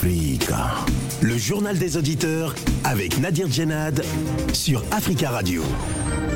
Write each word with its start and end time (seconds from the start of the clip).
Le 0.00 1.36
journal 1.38 1.76
des 1.76 1.96
auditeurs 1.96 2.54
avec 2.84 3.18
Nadir 3.18 3.50
Djenad 3.50 4.04
sur 4.52 4.84
Africa 4.92 5.30
Radio. 5.30 5.64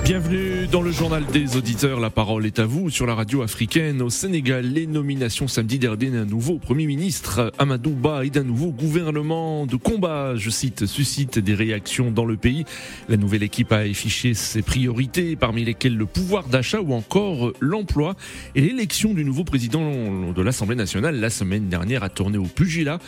Bienvenue 0.04 0.66
dans 0.66 0.82
le 0.82 0.90
journal 0.90 1.24
des 1.26 1.56
auditeurs. 1.56 2.00
La 2.00 2.10
parole 2.10 2.44
est 2.44 2.58
à 2.58 2.66
vous 2.66 2.90
sur 2.90 3.06
la 3.06 3.14
radio 3.14 3.42
africaine. 3.42 4.02
Au 4.02 4.10
Sénégal, 4.10 4.66
les 4.66 4.88
nominations 4.88 5.46
samedi 5.46 5.78
dernier 5.78 6.10
d'un 6.10 6.24
nouveau 6.24 6.58
Premier 6.58 6.86
ministre, 6.86 7.52
Amadou 7.56 7.90
Ba, 7.90 8.24
et 8.24 8.30
d'un 8.30 8.42
nouveau 8.42 8.72
gouvernement 8.72 9.64
de 9.64 9.76
combat, 9.76 10.34
je 10.34 10.50
cite, 10.50 10.86
suscite 10.86 11.38
des 11.38 11.54
réactions 11.54 12.10
dans 12.10 12.24
le 12.24 12.36
pays. 12.36 12.64
La 13.08 13.16
nouvelle 13.16 13.44
équipe 13.44 13.70
a 13.70 13.78
affiché 13.78 14.34
ses 14.34 14.62
priorités, 14.62 15.36
parmi 15.36 15.64
lesquelles 15.64 15.96
le 15.96 16.06
pouvoir 16.06 16.48
d'achat 16.48 16.80
ou 16.80 16.94
encore 16.94 17.52
l'emploi. 17.60 18.16
Et 18.56 18.60
l'élection 18.60 19.14
du 19.14 19.24
nouveau 19.24 19.44
président 19.44 20.32
de 20.32 20.42
l'Assemblée 20.42 20.76
nationale 20.76 21.20
la 21.20 21.30
semaine 21.30 21.68
dernière 21.68 22.02
a 22.02 22.08
tourné 22.08 22.38
au 22.38 22.46
pugilat 22.46 22.98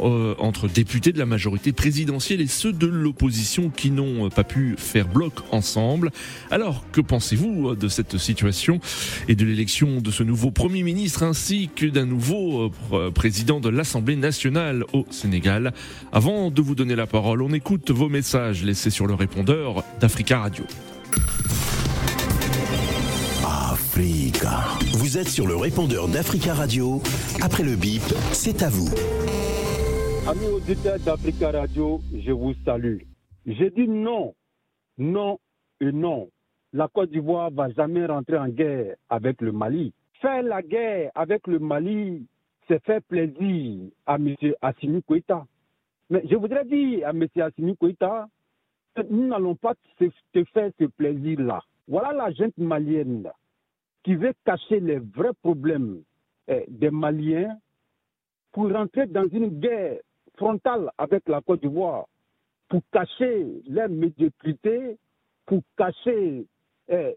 euh, 0.00 0.34
entre 0.38 0.68
députés 0.68 1.12
de 1.12 1.18
la 1.18 1.26
majorité 1.26 1.72
présidentielle 1.72 2.40
et 2.40 2.46
ceux 2.46 2.72
de 2.72 2.86
l'opposition 2.86 3.70
qui 3.70 3.90
n'ont 3.90 4.28
pas 4.30 4.44
pu 4.44 4.74
faire 4.78 5.08
bloc 5.08 5.32
ensemble. 5.50 6.10
Alors, 6.50 6.84
que 6.92 7.00
pensez-vous 7.00 7.74
de 7.74 7.88
cette 7.88 8.18
situation 8.18 8.80
et 9.28 9.34
de 9.34 9.44
l'élection 9.44 10.00
de 10.00 10.10
ce 10.10 10.22
nouveau 10.22 10.50
Premier 10.50 10.82
ministre 10.82 11.22
ainsi 11.22 11.70
que 11.74 11.86
d'un 11.86 12.06
nouveau 12.06 12.72
euh, 12.92 13.10
président 13.10 13.60
de 13.60 13.68
l'Assemblée 13.68 14.16
nationale 14.16 14.84
au 14.92 15.06
Sénégal? 15.10 15.72
Avant 16.12 16.50
de 16.50 16.62
vous 16.62 16.74
donner 16.74 16.96
la 16.96 17.06
parole, 17.06 17.42
on 17.42 17.52
écoute 17.52 17.90
vos 17.90 18.08
messages 18.08 18.62
laissés 18.62 18.90
sur 18.90 19.06
le 19.06 19.14
répondeur 19.14 19.84
d'Africa 20.00 20.40
Radio. 20.40 20.64
Africa. 23.94 24.64
Vous 24.94 25.18
êtes 25.18 25.28
sur 25.28 25.46
le 25.46 25.54
répondeur 25.54 26.08
d'Africa 26.08 26.52
Radio. 26.52 27.00
Après 27.40 27.62
le 27.62 27.76
bip, 27.76 28.02
c'est 28.32 28.62
à 28.64 28.68
vous. 28.68 28.90
Amis 30.26 30.46
auditeurs 30.46 30.98
d'Africa 31.00 31.50
Radio, 31.50 32.00
je 32.14 32.32
vous 32.32 32.54
salue. 32.64 33.02
J'ai 33.44 33.68
dit 33.70 33.86
non, 33.86 34.34
non 34.96 35.38
et 35.80 35.92
non. 35.92 36.30
La 36.72 36.88
Côte 36.88 37.10
d'Ivoire 37.10 37.50
va 37.50 37.70
jamais 37.70 38.06
rentrer 38.06 38.38
en 38.38 38.48
guerre 38.48 38.96
avec 39.10 39.42
le 39.42 39.52
Mali. 39.52 39.92
Faire 40.22 40.42
la 40.42 40.62
guerre 40.62 41.10
avec 41.14 41.46
le 41.46 41.58
Mali, 41.58 42.26
c'est 42.66 42.82
faire 42.84 43.02
plaisir 43.02 43.90
à 44.06 44.14
M. 44.14 44.34
Assimi 44.62 45.02
Koïta. 45.02 45.44
Mais 46.08 46.22
je 46.30 46.36
voudrais 46.36 46.64
dire 46.64 47.06
à 47.06 47.10
M. 47.10 47.26
Assimi 47.36 47.76
Koïta 47.76 48.26
nous 49.10 49.26
n'allons 49.26 49.56
pas 49.56 49.74
te 49.98 50.44
faire 50.52 50.70
ce 50.78 50.84
plaisir-là. 50.84 51.60
Voilà 51.86 52.12
la 52.12 52.32
gente 52.32 52.56
malienne 52.56 53.30
qui 54.04 54.14
veut 54.14 54.32
cacher 54.46 54.80
les 54.80 55.00
vrais 55.00 55.34
problèmes 55.42 56.02
eh, 56.48 56.64
des 56.68 56.90
Maliens 56.90 57.58
pour 58.52 58.70
rentrer 58.72 59.06
dans 59.06 59.28
une 59.28 59.60
guerre 59.60 59.98
frontale 60.36 60.90
avec 60.98 61.28
la 61.28 61.40
Côte 61.40 61.60
d'Ivoire 61.60 62.06
pour 62.68 62.82
cacher 62.92 63.46
leur 63.68 63.88
médiocrité, 63.88 64.96
pour 65.46 65.60
cacher 65.76 66.46
eh, 66.88 67.16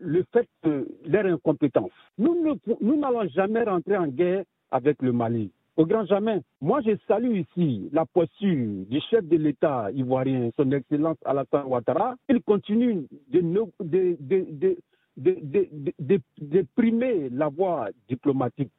le 0.00 0.24
fait 0.32 0.48
de 0.62 0.86
leur 1.06 1.26
incompétence. 1.26 1.90
Nous 2.18 2.96
n'allons 2.96 3.28
jamais 3.28 3.62
rentrer 3.62 3.96
en 3.96 4.08
guerre 4.08 4.44
avec 4.70 5.00
le 5.02 5.12
Mali. 5.12 5.50
Au 5.76 5.86
grand 5.86 6.04
jamais. 6.04 6.40
Moi, 6.60 6.82
je 6.82 6.92
salue 7.08 7.38
ici 7.40 7.88
la 7.92 8.06
posture 8.06 8.86
du 8.86 9.00
chef 9.10 9.24
de 9.24 9.36
l'État 9.36 9.90
ivoirien, 9.92 10.50
son 10.56 10.70
Excellence 10.70 11.16
Alassane 11.24 11.66
Ouattara. 11.66 12.14
Il 12.28 12.40
continue 12.42 13.06
de, 13.28 13.40
de, 13.80 14.76
de, 15.16 16.20
de 16.38 16.66
primer 16.76 17.28
la 17.30 17.48
voie 17.48 17.88
diplomatique. 18.08 18.70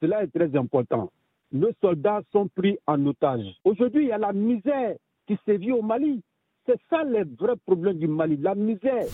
Cela 0.00 0.24
est 0.24 0.28
très 0.34 0.56
important 0.56 1.10
nos 1.52 1.72
soldats 1.80 2.22
sont 2.32 2.48
pris 2.48 2.78
en 2.86 3.04
otage. 3.06 3.44
Aujourd'hui, 3.64 4.04
il 4.04 4.08
y 4.08 4.12
a 4.12 4.18
la 4.18 4.32
misère 4.32 4.94
qui 5.26 5.36
sévit 5.44 5.72
au 5.72 5.82
Mali. 5.82 6.22
C'est 6.66 6.80
ça 6.88 7.02
le 7.02 7.24
vrai 7.38 7.54
problème 7.66 7.98
du 7.98 8.06
Mali, 8.06 8.36
la 8.36 8.54
misère. 8.54 9.06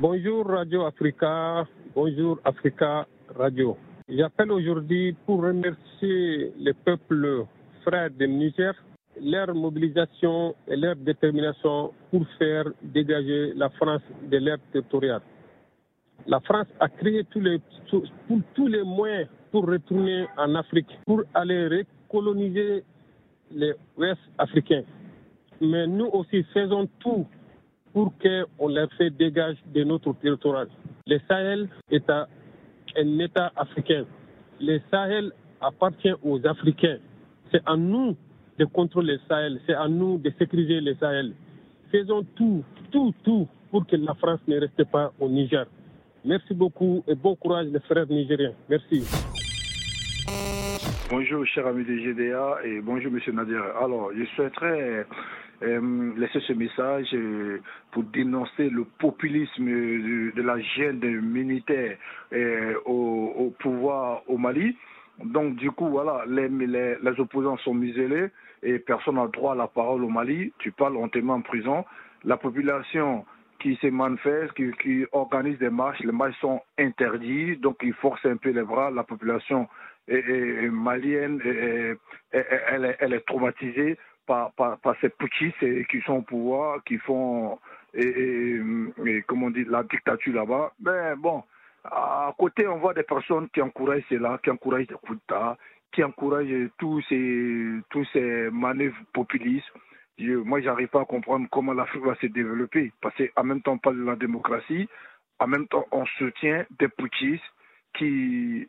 Bonjour 0.00 0.46
Radio 0.46 0.86
Africa, 0.86 1.66
bonjour 1.94 2.38
Africa 2.44 3.06
Radio. 3.36 3.76
J'appelle 4.08 4.52
aujourd'hui 4.52 5.14
pour 5.26 5.42
remercier 5.42 6.52
les 6.58 6.72
peuples 6.72 7.44
frères 7.82 8.10
du 8.10 8.26
Niger, 8.28 8.72
leur 9.20 9.54
mobilisation 9.54 10.54
et 10.68 10.76
leur 10.76 10.96
détermination 10.96 11.92
pour 12.10 12.26
faire 12.38 12.64
dégager 12.82 13.52
la 13.54 13.68
France 13.70 14.02
de 14.30 14.36
l'air 14.38 14.58
territorial. 14.72 15.20
La 16.26 16.40
France 16.40 16.66
a 16.78 16.88
créé 16.88 17.24
tous 17.24 17.40
les, 17.40 17.60
tous 18.54 18.66
les 18.66 18.82
moyens 18.82 19.28
pour 19.50 19.66
retourner 19.66 20.26
en 20.36 20.54
Afrique, 20.54 20.88
pour 21.06 21.22
aller 21.34 21.68
recoloniser 22.08 22.84
les 23.52 23.72
Ouest 23.96 24.20
africains. 24.38 24.84
Mais 25.60 25.86
nous 25.86 26.06
aussi 26.06 26.42
faisons 26.54 26.88
tout 27.00 27.26
pour 27.92 28.12
qu'on 28.18 28.68
les 28.68 28.86
fait 28.96 29.10
dégager 29.10 29.58
de 29.74 29.84
notre 29.84 30.12
territoire. 30.14 30.66
Le 31.06 31.18
Sahel 31.28 31.68
est 31.90 32.08
un 32.08 32.26
État 33.18 33.52
africain. 33.56 34.04
Le 34.60 34.80
Sahel 34.90 35.32
appartient 35.60 36.12
aux 36.22 36.44
Africains. 36.46 36.98
C'est 37.50 37.62
à 37.66 37.76
nous 37.76 38.16
de 38.58 38.64
contrôler 38.66 39.14
le 39.14 39.20
Sahel, 39.28 39.60
c'est 39.66 39.74
à 39.74 39.88
nous 39.88 40.18
de 40.18 40.30
sécuriser 40.38 40.80
le 40.80 40.94
Sahel. 40.96 41.32
Faisons 41.90 42.24
tout, 42.36 42.62
tout, 42.92 43.12
tout 43.24 43.48
pour 43.70 43.86
que 43.86 43.96
la 43.96 44.14
France 44.14 44.40
ne 44.46 44.60
reste 44.60 44.84
pas 44.90 45.12
au 45.18 45.28
Niger. 45.28 45.66
Merci 46.24 46.54
beaucoup 46.54 47.02
et 47.08 47.14
bon 47.14 47.34
courage 47.34 47.66
les 47.68 47.80
frères 47.80 48.06
nigériens. 48.08 48.52
Merci. 48.68 49.02
Bonjour, 51.10 51.44
cher 51.46 51.66
ami 51.66 51.84
de 51.84 51.96
GDA 51.96 52.58
et 52.64 52.80
bonjour, 52.80 53.12
monsieur 53.12 53.32
Nadir. 53.32 53.62
Alors, 53.80 54.10
je 54.16 54.24
souhaiterais 54.36 55.06
euh, 55.62 56.12
laisser 56.16 56.40
ce 56.40 56.52
message 56.52 57.08
euh, 57.14 57.60
pour 57.90 58.04
dénoncer 58.04 58.70
le 58.70 58.84
populisme 58.84 59.64
de, 59.66 60.42
la 60.42 60.58
gêne 60.60 61.00
militaire 61.20 61.98
euh, 62.32 62.74
au, 62.84 63.54
pouvoir 63.58 64.22
au 64.26 64.38
Mali. 64.38 64.76
Donc, 65.22 65.56
du 65.56 65.70
coup, 65.70 65.88
voilà, 65.88 66.24
les, 66.26 67.20
opposants 67.20 67.58
sont 67.58 67.74
muselés 67.74 68.28
et 68.62 68.78
personne 68.78 69.16
n'a 69.16 69.26
droit 69.26 69.52
à 69.52 69.56
la 69.56 69.66
parole 69.66 70.04
au 70.04 70.08
Mali. 70.08 70.52
Tu 70.58 70.72
parles, 70.72 70.96
on 70.96 71.08
te 71.08 71.18
met 71.18 71.32
en 71.32 71.42
prison. 71.42 71.84
La 72.24 72.36
population 72.36 73.24
qui 73.58 73.76
se 73.76 73.88
manifeste, 73.88 74.52
qui, 74.54 74.70
qui 74.82 75.04
organise 75.12 75.58
des 75.58 75.70
marches, 75.70 76.00
les 76.00 76.12
marches 76.12 76.38
sont 76.40 76.62
interdits, 76.78 77.56
donc 77.58 77.76
ils 77.82 77.92
forcent 77.94 78.24
un 78.24 78.36
peu 78.36 78.50
les 78.50 78.62
bras. 78.62 78.90
La 78.90 79.04
population 79.04 79.68
malienne, 80.70 81.40
elle, 82.32 83.14
est 83.14 83.26
traumatisée 83.26 83.96
par, 84.26 84.52
ces 85.00 85.08
petits 85.08 85.52
qui 85.90 86.00
sont 86.02 86.14
au 86.14 86.22
pouvoir, 86.22 86.82
qui 86.84 86.98
font, 86.98 87.58
comment 89.26 89.46
on 89.46 89.52
la 89.70 89.82
dictature 89.84 90.34
là-bas. 90.34 90.72
Mais 90.80 91.14
bon, 91.16 91.42
à 91.84 92.34
côté, 92.38 92.66
on 92.66 92.78
voit 92.78 92.94
des 92.94 93.02
personnes 93.02 93.48
qui 93.50 93.62
encouragent 93.62 94.04
cela, 94.08 94.38
qui 94.42 94.50
encouragent 94.50 94.88
les 94.88 94.96
coups 94.96 95.20
qui 95.92 96.04
encouragent 96.04 96.70
tous 96.78 97.02
ces 97.10 98.50
manœuvres 98.52 98.96
populistes. 99.12 99.72
Je, 100.18 100.34
moi, 100.34 100.60
j'arrive 100.60 100.88
pas 100.88 101.00
à 101.00 101.04
comprendre 101.04 101.48
comment 101.50 101.72
l'Afrique 101.72 102.04
va 102.04 102.14
se 102.16 102.26
développer. 102.26 102.92
Parce 103.00 103.14
qu'en 103.16 103.44
même 103.44 103.62
temps, 103.62 103.72
on 103.72 103.78
parle 103.78 103.98
de 103.98 104.04
la 104.04 104.16
démocratie, 104.16 104.88
en 105.38 105.46
même 105.46 105.66
temps, 105.68 105.86
on 105.90 106.04
soutient 106.18 106.64
des 106.78 106.88
putschistes 106.88 107.42
qui 107.94 108.68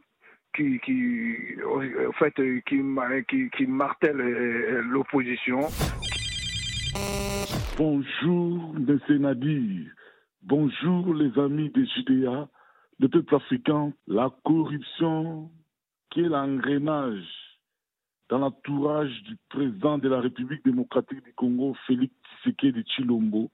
qui, 0.55 0.79
qui, 0.79 1.35
en 1.65 2.11
fait, 2.13 2.33
qui, 2.67 2.81
qui, 3.27 3.49
qui 3.49 3.67
martèle 3.67 4.19
euh, 4.19 4.81
l'opposition. 4.83 5.59
Bonjour, 7.77 8.75
M. 8.75 8.99
Nadir. 9.19 9.91
Bonjour, 10.43 11.13
les 11.13 11.37
amis 11.39 11.69
des 11.69 11.85
Judéa, 11.85 12.49
le 12.99 13.07
peuple 13.07 13.35
africain. 13.35 13.93
La 14.07 14.29
corruption 14.43 15.49
qui 16.09 16.21
est 16.21 16.29
l'engrenage 16.29 17.23
dans 18.29 18.39
l'entourage 18.39 19.11
du 19.23 19.37
président 19.49 19.97
de 19.97 20.09
la 20.09 20.21
République 20.21 20.63
démocratique 20.65 21.23
du 21.23 21.33
Congo, 21.33 21.75
Félix 21.85 22.13
Tshisekedi 22.43 22.83
Chilombo, 22.87 23.51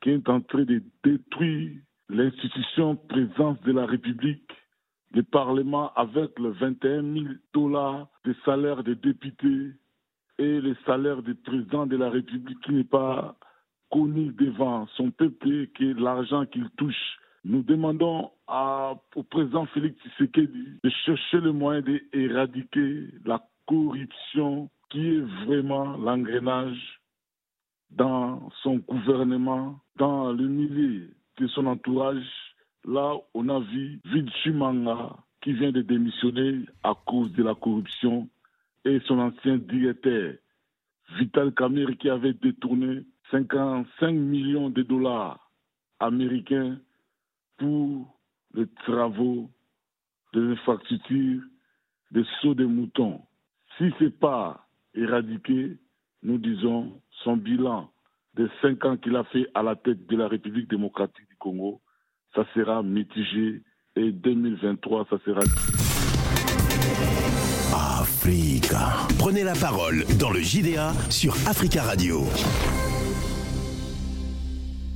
qui 0.00 0.10
est 0.10 0.28
en 0.28 0.40
train 0.40 0.64
de 0.64 0.82
détruire 1.04 1.72
l'institution 2.08 2.96
présence 2.96 3.60
de 3.62 3.72
la 3.72 3.86
République 3.86 4.48
le 5.14 5.22
Parlement 5.22 5.92
avec 5.94 6.38
les 6.38 6.50
21 6.50 7.02
000 7.02 7.24
dollars 7.52 8.08
de 8.24 8.34
salaire 8.44 8.82
des 8.82 8.94
députés 8.94 9.72
et 10.38 10.60
le 10.60 10.74
salaire 10.86 11.22
du 11.22 11.34
président 11.34 11.86
de 11.86 11.96
la 11.96 12.10
République 12.10 12.60
qui 12.62 12.72
n'est 12.72 12.84
pas 12.84 13.36
connu 13.90 14.32
devant 14.32 14.86
son 14.96 15.10
peuple, 15.10 15.66
qui 15.76 15.90
est 15.90 16.00
l'argent 16.00 16.46
qu'il 16.46 16.68
touche. 16.76 17.18
Nous 17.44 17.62
demandons 17.62 18.30
au 18.48 19.22
président 19.24 19.66
Félix 19.66 19.96
Tshisekedi 20.02 20.78
de 20.82 20.90
chercher 21.04 21.40
le 21.40 21.52
moyen 21.52 21.82
d'éradiquer 21.82 23.08
la 23.24 23.42
corruption 23.66 24.70
qui 24.90 25.16
est 25.16 25.44
vraiment 25.44 25.96
l'engrenage 25.96 27.00
dans 27.90 28.48
son 28.62 28.76
gouvernement, 28.76 29.78
dans 29.96 30.32
le 30.32 30.48
milieu 30.48 31.10
de 31.38 31.46
son 31.48 31.66
entourage 31.66 32.51
Là, 32.84 33.16
on 33.34 33.48
a 33.48 33.60
vu 33.60 34.00
Vinci 34.04 34.50
Manga 34.50 35.16
qui 35.40 35.52
vient 35.52 35.72
de 35.72 35.82
démissionner 35.82 36.66
à 36.82 36.94
cause 37.06 37.32
de 37.32 37.42
la 37.42 37.54
corruption 37.54 38.28
et 38.84 39.00
son 39.06 39.18
ancien 39.18 39.56
directeur, 39.56 40.34
Vital 41.18 41.52
Kamir, 41.52 41.96
qui 41.98 42.08
avait 42.08 42.32
détourné 42.32 43.04
55 43.30 44.12
millions 44.12 44.70
de 44.70 44.82
dollars 44.82 45.50
américains 46.00 46.78
pour 47.58 48.18
les 48.54 48.66
travaux 48.84 49.48
des 50.34 50.40
infrastructures 50.40 51.42
des 52.10 52.24
sauts 52.40 52.54
de 52.54 52.64
moutons. 52.64 53.20
Si 53.78 53.90
ce 53.98 54.04
n'est 54.04 54.10
pas 54.10 54.66
éradiqué, 54.94 55.78
nous 56.22 56.38
disons 56.38 57.00
son 57.22 57.36
bilan 57.36 57.90
des 58.34 58.48
cinq 58.60 58.84
ans 58.84 58.96
qu'il 58.96 59.16
a 59.16 59.24
fait 59.24 59.48
à 59.54 59.62
la 59.62 59.76
tête 59.76 60.06
de 60.06 60.16
la 60.16 60.28
République 60.28 60.68
démocratique 60.68 61.28
du 61.28 61.36
Congo, 61.36 61.80
ça 62.34 62.44
sera 62.54 62.82
mitigé 62.82 63.62
et 63.96 64.10
2023, 64.10 65.06
ça 65.10 65.16
sera... 65.24 65.40
Africa. 68.00 69.06
Prenez 69.18 69.44
la 69.44 69.54
parole 69.54 70.04
dans 70.18 70.30
le 70.30 70.40
JDA 70.40 70.92
sur 71.10 71.34
Africa 71.46 71.82
Radio. 71.82 72.24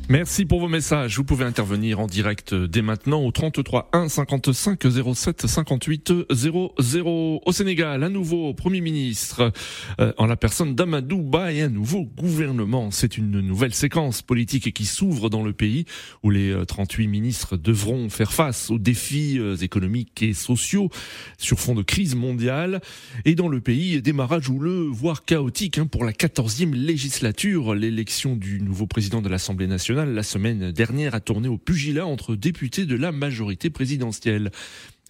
Merci 0.09 0.45
pour 0.45 0.61
vos 0.61 0.69
messages. 0.69 1.17
Vous 1.17 1.25
pouvez 1.25 1.45
intervenir 1.45 1.99
en 1.99 2.07
direct 2.07 2.55
dès 2.55 2.81
maintenant 2.81 3.25
au 3.25 3.33
33 3.33 3.91
1 3.93 4.09
55 4.09 4.81
07 5.15 5.49
58 5.49 6.13
00. 6.31 7.43
Au 7.45 7.53
Sénégal, 7.53 8.05
un 8.05 8.09
nouveau 8.09 8.55
Premier 8.55 8.81
ministre 8.81 9.53
euh, 9.99 10.13
en 10.17 10.27
la 10.27 10.37
personne 10.37 10.77
d'Amadou 10.77 11.23
Ba 11.23 11.53
et 11.53 11.63
un 11.63 11.69
nouveau 11.69 12.05
gouvernement. 12.05 12.93
C'est 12.93 13.19
une 13.19 13.41
nouvelle 13.41 13.75
séquence 13.75 14.23
politique 14.23 14.73
qui 14.73 14.85
s'ouvre 14.85 15.29
dans 15.29 15.43
le 15.43 15.53
pays 15.53 15.87
où 16.23 16.31
les 16.31 16.55
38 16.69 17.05
euh, 17.05 17.11
ministres 17.11 17.57
devront 17.57 18.09
faire 18.09 18.33
face 18.33 18.71
aux 18.71 18.79
défis 18.79 19.41
euh, 19.41 19.57
économiques 19.57 20.23
et 20.23 20.35
sociaux 20.35 20.89
sur 21.37 21.59
fond 21.59 21.75
de 21.75 21.83
crise 21.83 22.15
mondiale. 22.15 22.81
Et 23.25 23.35
dans 23.35 23.49
le 23.49 23.61
pays, 23.61 24.01
démarrage 24.03 24.51
houleux, 24.51 24.87
voire 24.89 25.25
chaotique 25.25 25.79
hein, 25.79 25.89
pour 25.89 26.05
la 26.05 26.13
14e 26.13 26.75
législature, 26.75 27.75
l'élection 27.75 28.37
du 28.37 28.61
nouveau 28.61 28.87
président 28.87 29.21
de 29.21 29.29
l'Assemblée 29.29 29.67
nationale 29.67 29.96
la 30.05 30.23
semaine 30.23 30.73
dernière 30.73 31.15
a 31.15 31.21
tourné 31.21 31.49
au 31.49 31.57
pugilat 31.57 32.07
entre 32.07 32.37
députés 32.37 32.85
de 32.85 32.97
la 32.97 33.13
majorité 33.13 33.71
présidentielle 33.71 34.51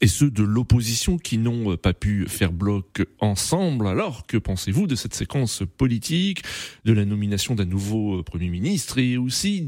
et 0.01 0.09
ceux 0.09 0.31
de 0.31 0.43
l'opposition 0.43 1.17
qui 1.17 1.39
n'ont 1.39 1.77
pas 1.77 1.95
pu 1.95 2.27
faire 2.29 2.53
bloc 2.53 3.07
ensemble. 3.21 3.87
Alors, 3.87 4.27
que 4.27 4.37
pensez-vous 4.37 4.87
de 4.87 4.95
cette 4.95 5.15
séquence 5.15 5.63
politique, 5.79 6.43
de 6.85 6.93
la 6.93 7.05
nomination 7.05 7.55
d'un 7.55 7.65
nouveau 7.65 8.23
Premier 8.23 8.49
ministre 8.49 8.99
et 8.99 9.17
aussi 9.17 9.67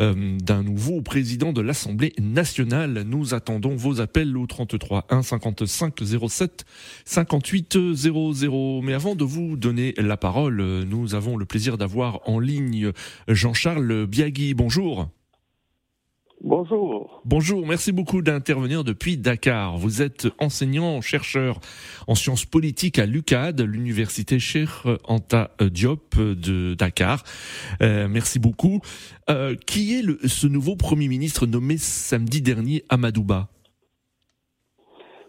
euh, 0.00 0.38
d'un 0.38 0.62
nouveau 0.62 1.02
président 1.02 1.52
de 1.52 1.60
l'Assemblée 1.60 2.12
nationale? 2.20 3.02
Nous 3.06 3.34
attendons 3.34 3.74
vos 3.74 4.00
appels 4.00 4.36
au 4.36 4.46
33 4.46 5.06
1 5.10 5.22
55 5.22 5.94
07 6.28 6.64
58 7.04 7.94
00. 7.94 8.82
Mais 8.82 8.94
avant 8.94 9.16
de 9.16 9.24
vous 9.24 9.56
donner 9.56 9.94
la 9.96 10.16
parole, 10.16 10.62
nous 10.84 11.14
avons 11.14 11.36
le 11.36 11.44
plaisir 11.46 11.78
d'avoir 11.78 12.20
en 12.28 12.38
ligne 12.38 12.92
Jean-Charles 13.26 14.06
Biagui. 14.06 14.54
Bonjour. 14.54 15.08
Bonjour. 16.40 17.20
Bonjour, 17.24 17.66
merci 17.66 17.90
beaucoup 17.90 18.22
d'intervenir 18.22 18.84
depuis 18.84 19.16
Dakar. 19.16 19.76
Vous 19.76 20.02
êtes 20.02 20.28
enseignant, 20.38 21.00
chercheur 21.00 21.60
en 22.06 22.14
sciences 22.14 22.44
politiques 22.44 23.00
à 23.00 23.06
l'UCAD, 23.06 23.60
l'université 23.60 24.38
Cheikh 24.38 24.68
Anta 25.04 25.50
Diop 25.60 26.16
de 26.16 26.74
Dakar. 26.74 27.24
Euh, 27.82 28.06
merci 28.08 28.38
beaucoup. 28.38 28.80
Euh, 29.30 29.56
qui 29.66 29.94
est 29.94 30.26
ce 30.26 30.46
nouveau 30.46 30.76
Premier 30.76 31.08
ministre 31.08 31.46
nommé 31.46 31.76
samedi 31.76 32.40
dernier 32.40 32.84
à 32.88 32.96
Madouba 32.96 33.48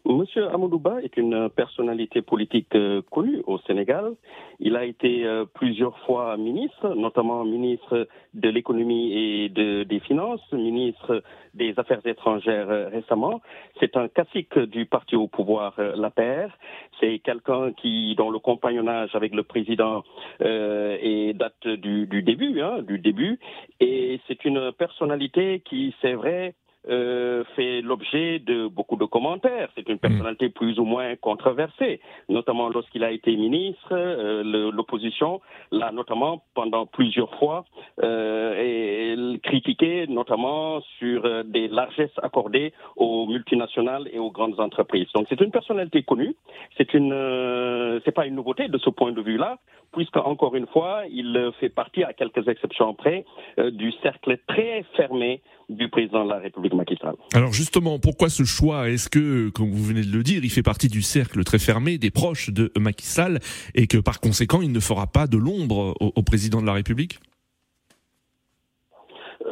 Monsieur 0.09 0.47
Amadouba 0.49 1.03
est 1.03 1.17
une 1.17 1.49
personnalité 1.51 2.23
politique 2.23 2.73
euh, 2.73 3.03
connue 3.11 3.43
au 3.45 3.59
Sénégal. 3.59 4.15
Il 4.59 4.75
a 4.75 4.83
été 4.83 5.23
euh, 5.23 5.45
plusieurs 5.45 5.99
fois 5.99 6.35
ministre, 6.35 6.95
notamment 6.95 7.45
ministre 7.45 8.07
de 8.33 8.49
l'économie 8.49 9.13
et 9.13 9.49
des 9.49 9.99
finances, 9.99 10.41
ministre 10.51 11.21
des 11.53 11.75
affaires 11.77 12.03
étrangères 12.07 12.71
euh, 12.71 12.89
récemment. 12.89 13.39
C'est 13.79 13.97
un 13.97 14.07
cacique 14.07 14.57
du 14.57 14.87
parti 14.87 15.15
au 15.15 15.27
pouvoir, 15.27 15.75
la 15.77 16.09
paire. 16.09 16.57
C'est 16.99 17.19
quelqu'un 17.19 17.71
qui, 17.73 18.15
dont 18.15 18.31
le 18.31 18.39
compagnonnage 18.39 19.13
avec 19.13 19.35
le 19.35 19.43
président 19.43 20.03
est 20.39 21.33
date 21.37 21.67
du, 21.67 22.07
du 22.07 22.23
début, 22.23 22.61
hein, 22.61 22.81
du 22.81 22.97
début. 22.97 23.39
Et 23.79 24.19
c'est 24.27 24.43
une 24.43 24.71
personnalité 24.71 25.61
qui, 25.63 25.93
c'est 26.01 26.13
vrai, 26.13 26.55
euh, 26.87 27.43
fait 27.55 27.81
l'objet 27.81 28.39
de 28.39 28.67
beaucoup 28.67 28.95
de 28.95 29.05
commentaires. 29.05 29.69
C'est 29.75 29.89
une 29.89 29.99
personnalité 29.99 30.47
mm. 30.47 30.51
plus 30.51 30.79
ou 30.79 30.85
moins 30.85 31.15
controversée, 31.17 31.99
notamment 32.29 32.69
lorsqu'il 32.69 33.03
a 33.03 33.11
été 33.11 33.35
ministre. 33.35 33.89
Euh, 33.91 34.71
L'opposition 34.71 35.41
l'a 35.71 35.91
notamment 35.91 36.43
pendant 36.53 36.85
plusieurs 36.85 37.33
fois 37.35 37.65
euh, 38.01 39.37
critiqué, 39.43 40.07
notamment 40.07 40.81
sur 40.97 41.25
euh, 41.25 41.43
des 41.43 41.67
largesses 41.67 42.17
accordées 42.23 42.73
aux 42.95 43.27
multinationales 43.27 44.07
et 44.13 44.19
aux 44.19 44.31
grandes 44.31 44.59
entreprises. 44.59 45.07
Donc 45.13 45.25
c'est 45.29 45.41
une 45.41 45.51
personnalité 45.51 46.03
connue. 46.03 46.35
C'est 46.77 46.93
une, 46.93 47.99
c'est 48.05 48.11
pas 48.13 48.25
une 48.25 48.35
nouveauté 48.35 48.69
de 48.69 48.77
ce 48.77 48.89
point 48.89 49.11
de 49.11 49.21
vue-là, 49.21 49.57
puisque 49.91 50.17
encore 50.17 50.55
une 50.55 50.67
fois, 50.67 51.03
il 51.09 51.51
fait 51.59 51.69
partie, 51.69 52.03
à 52.03 52.13
quelques 52.13 52.47
exceptions 52.47 52.93
près, 52.93 53.25
du 53.57 53.91
cercle 54.03 54.37
très 54.47 54.83
fermé 54.95 55.41
du 55.69 55.87
président 55.89 56.25
de 56.25 56.29
la 56.29 56.39
République 56.39 56.73
Macky 56.73 56.95
Sall. 57.01 57.15
Alors 57.33 57.53
justement, 57.53 57.99
pourquoi 57.99 58.29
ce 58.29 58.43
choix? 58.43 58.89
Est-ce 58.89 59.09
que, 59.09 59.49
comme 59.49 59.69
vous 59.69 59.83
venez 59.83 60.01
de 60.01 60.11
le 60.11 60.23
dire, 60.23 60.43
il 60.43 60.49
fait 60.49 60.63
partie 60.63 60.87
du 60.87 61.01
cercle 61.01 61.43
très 61.43 61.59
fermé 61.59 61.97
des 61.97 62.11
proches 62.11 62.49
de 62.49 62.71
Macky 62.77 63.05
Sall 63.05 63.39
et 63.75 63.87
que 63.87 63.97
par 63.97 64.19
conséquent, 64.19 64.61
il 64.61 64.71
ne 64.71 64.79
fera 64.79 65.07
pas 65.07 65.27
de 65.27 65.37
l'ombre 65.37 65.95
au 65.99 66.23
président 66.23 66.61
de 66.61 66.65
la 66.65 66.73
République? 66.73 67.19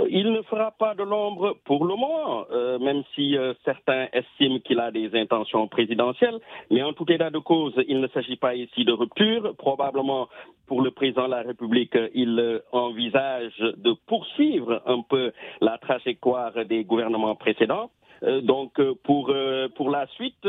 Il 0.10 0.32
ne 0.32 0.42
fera 0.44 0.72
pas 0.72 0.96
de 0.96 1.04
l'ombre 1.04 1.58
pour 1.66 1.86
le 1.86 1.96
moment, 1.96 2.46
euh, 2.52 2.80
même 2.80 3.04
si 3.16 3.38
euh, 3.38 3.54
certains 3.66 4.08
estiment 4.14 4.60
qu'il 4.60 4.80
a 4.80 4.92
des 4.92 5.14
intentions 5.16 5.68
présidentielles. 5.68 6.40
Mais 6.72 6.84
en 6.84 6.94
tout 6.94 7.12
état 7.12 7.30
de 7.30 7.40
cause, 7.40 7.74
il 7.88 8.00
ne 8.00 8.08
s'agit 8.08 8.36
pas 8.36 8.56
ici 8.56 8.86
de 8.86 8.92
rupture. 8.92 9.56
Probablement, 9.58 10.28
pour 10.68 10.82
le 10.82 10.92
président 10.92 11.26
de 11.26 11.32
la 11.32 11.42
République, 11.42 11.98
il 12.14 12.62
envisage 12.72 13.58
de 13.60 13.94
poursuivre 14.08 14.82
un 14.86 15.02
peu 15.02 15.32
la 15.62 15.78
trajectoire 15.78 16.54
des 16.66 16.84
gouvernements 16.84 17.36
précédents. 17.36 17.90
Euh, 18.24 18.42
donc 18.42 18.80
euh, 18.80 18.94
pour 19.04 19.30
euh, 19.30 19.68
pour 19.76 19.90
la 19.90 20.08
suite, 20.08 20.48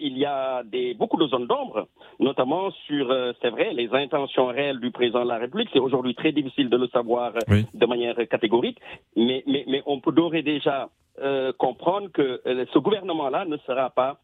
il 0.00 0.18
y 0.18 0.24
a 0.24 0.62
des 0.64 0.94
beaucoup 0.94 1.16
de 1.16 1.26
zones 1.28 1.46
d'ombre, 1.46 1.88
notamment 2.18 2.70
sur 2.86 3.14
c'est 3.40 3.50
vrai 3.50 3.72
les 3.72 3.88
intentions 3.92 4.46
réelles 4.46 4.80
du 4.80 4.90
président 4.90 5.22
de 5.22 5.28
la 5.28 5.38
République. 5.38 5.68
C'est 5.72 5.78
aujourd'hui 5.78 6.14
très 6.14 6.32
difficile 6.32 6.68
de 6.68 6.76
le 6.76 6.88
savoir 6.88 7.32
de 7.74 7.86
manière 7.86 8.16
catégorique, 8.28 8.78
mais 9.16 9.42
mais 9.46 9.64
mais 9.66 9.82
on 9.86 10.00
peut 10.00 10.12
d'ores 10.12 10.34
et 10.34 10.42
déjà 10.42 10.88
comprendre 11.58 12.08
que 12.12 12.40
ce 12.72 12.78
gouvernement-là 12.78 13.44
ne 13.44 13.58
sera 13.58 13.90
pas 13.90 14.18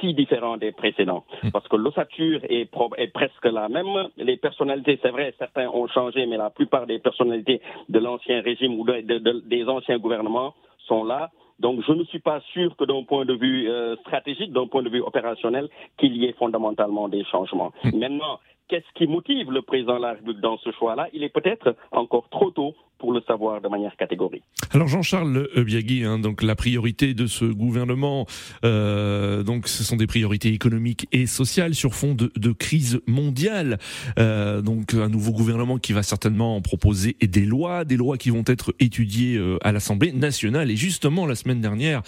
si 0.00 0.14
différent 0.14 0.56
des 0.56 0.72
précédents. 0.72 1.24
Hmm. 1.42 1.50
Parce 1.50 1.66
que 1.68 1.76
l'ossature 1.76 2.40
est, 2.44 2.70
est, 2.96 3.12
presque 3.12 3.44
la 3.44 3.68
même. 3.68 4.08
Les 4.16 4.36
personnalités, 4.36 4.98
c'est 5.02 5.10
vrai, 5.10 5.34
certains 5.38 5.68
ont 5.68 5.86
changé, 5.88 6.24
mais 6.26 6.36
la 6.36 6.50
plupart 6.50 6.86
des 6.86 6.98
personnalités 6.98 7.60
de 7.88 7.98
l'ancien 7.98 8.40
régime 8.40 8.78
ou 8.78 8.86
des 8.86 9.64
anciens 9.68 9.98
gouvernements 9.98 10.54
sont 10.86 11.04
là. 11.04 11.30
Donc 11.58 11.82
je 11.86 11.92
ne 11.92 12.04
suis 12.04 12.18
pas 12.18 12.40
sûr 12.52 12.76
que 12.76 12.84
d'un 12.84 13.02
point 13.04 13.24
de 13.24 13.34
vue 13.34 13.68
euh, 13.68 13.96
stratégique, 13.96 14.52
d'un 14.52 14.66
point 14.66 14.82
de 14.82 14.90
vue 14.90 15.00
opérationnel, 15.00 15.68
qu'il 15.96 16.16
y 16.16 16.26
ait 16.26 16.34
fondamentalement 16.34 17.08
des 17.08 17.24
changements. 17.24 17.72
Hmm. 17.84 17.98
Maintenant, 17.98 18.40
qu'est-ce 18.68 18.92
qui 18.94 19.06
motive 19.06 19.50
le 19.50 19.62
président 19.62 19.96
de 19.96 20.02
la 20.02 20.10
République 20.12 20.40
dans 20.40 20.58
ce 20.58 20.70
choix-là? 20.72 21.08
Il 21.12 21.22
est 21.22 21.28
peut-être 21.28 21.76
encore 21.92 22.28
trop 22.30 22.50
tôt 22.50 22.74
pour 22.98 23.12
le 23.12 23.20
savoir 23.26 23.60
de 23.60 23.68
manière 23.68 23.94
catégorique. 23.96 24.44
Alors 24.72 24.88
Jean-Charles 24.88 25.48
Biagui, 25.56 26.04
hein, 26.04 26.18
donc 26.18 26.42
la 26.42 26.54
priorité 26.54 27.12
de 27.12 27.26
ce 27.26 27.44
gouvernement, 27.44 28.26
euh, 28.64 29.42
donc 29.42 29.68
ce 29.68 29.84
sont 29.84 29.96
des 29.96 30.06
priorités 30.06 30.48
économiques 30.48 31.06
et 31.12 31.26
sociales 31.26 31.74
sur 31.74 31.94
fond 31.94 32.14
de, 32.14 32.52
crise 32.52 33.00
mondiale. 33.06 33.78
Euh, 34.18 34.62
donc 34.62 34.94
un 34.94 35.08
nouveau 35.08 35.32
gouvernement 35.32 35.78
qui 35.78 35.92
va 35.92 36.02
certainement 36.02 36.60
proposer 36.62 37.16
des 37.20 37.44
lois, 37.44 37.84
des 37.84 37.96
lois 37.96 38.16
qui 38.16 38.30
vont 38.30 38.44
être 38.46 38.74
étudiées 38.80 39.36
euh, 39.36 39.58
à 39.62 39.72
l'Assemblée 39.72 40.12
nationale. 40.12 40.70
Et 40.70 40.76
justement 40.76 41.26
la 41.26 41.34
semaine 41.34 41.60
dernière, 41.60 42.02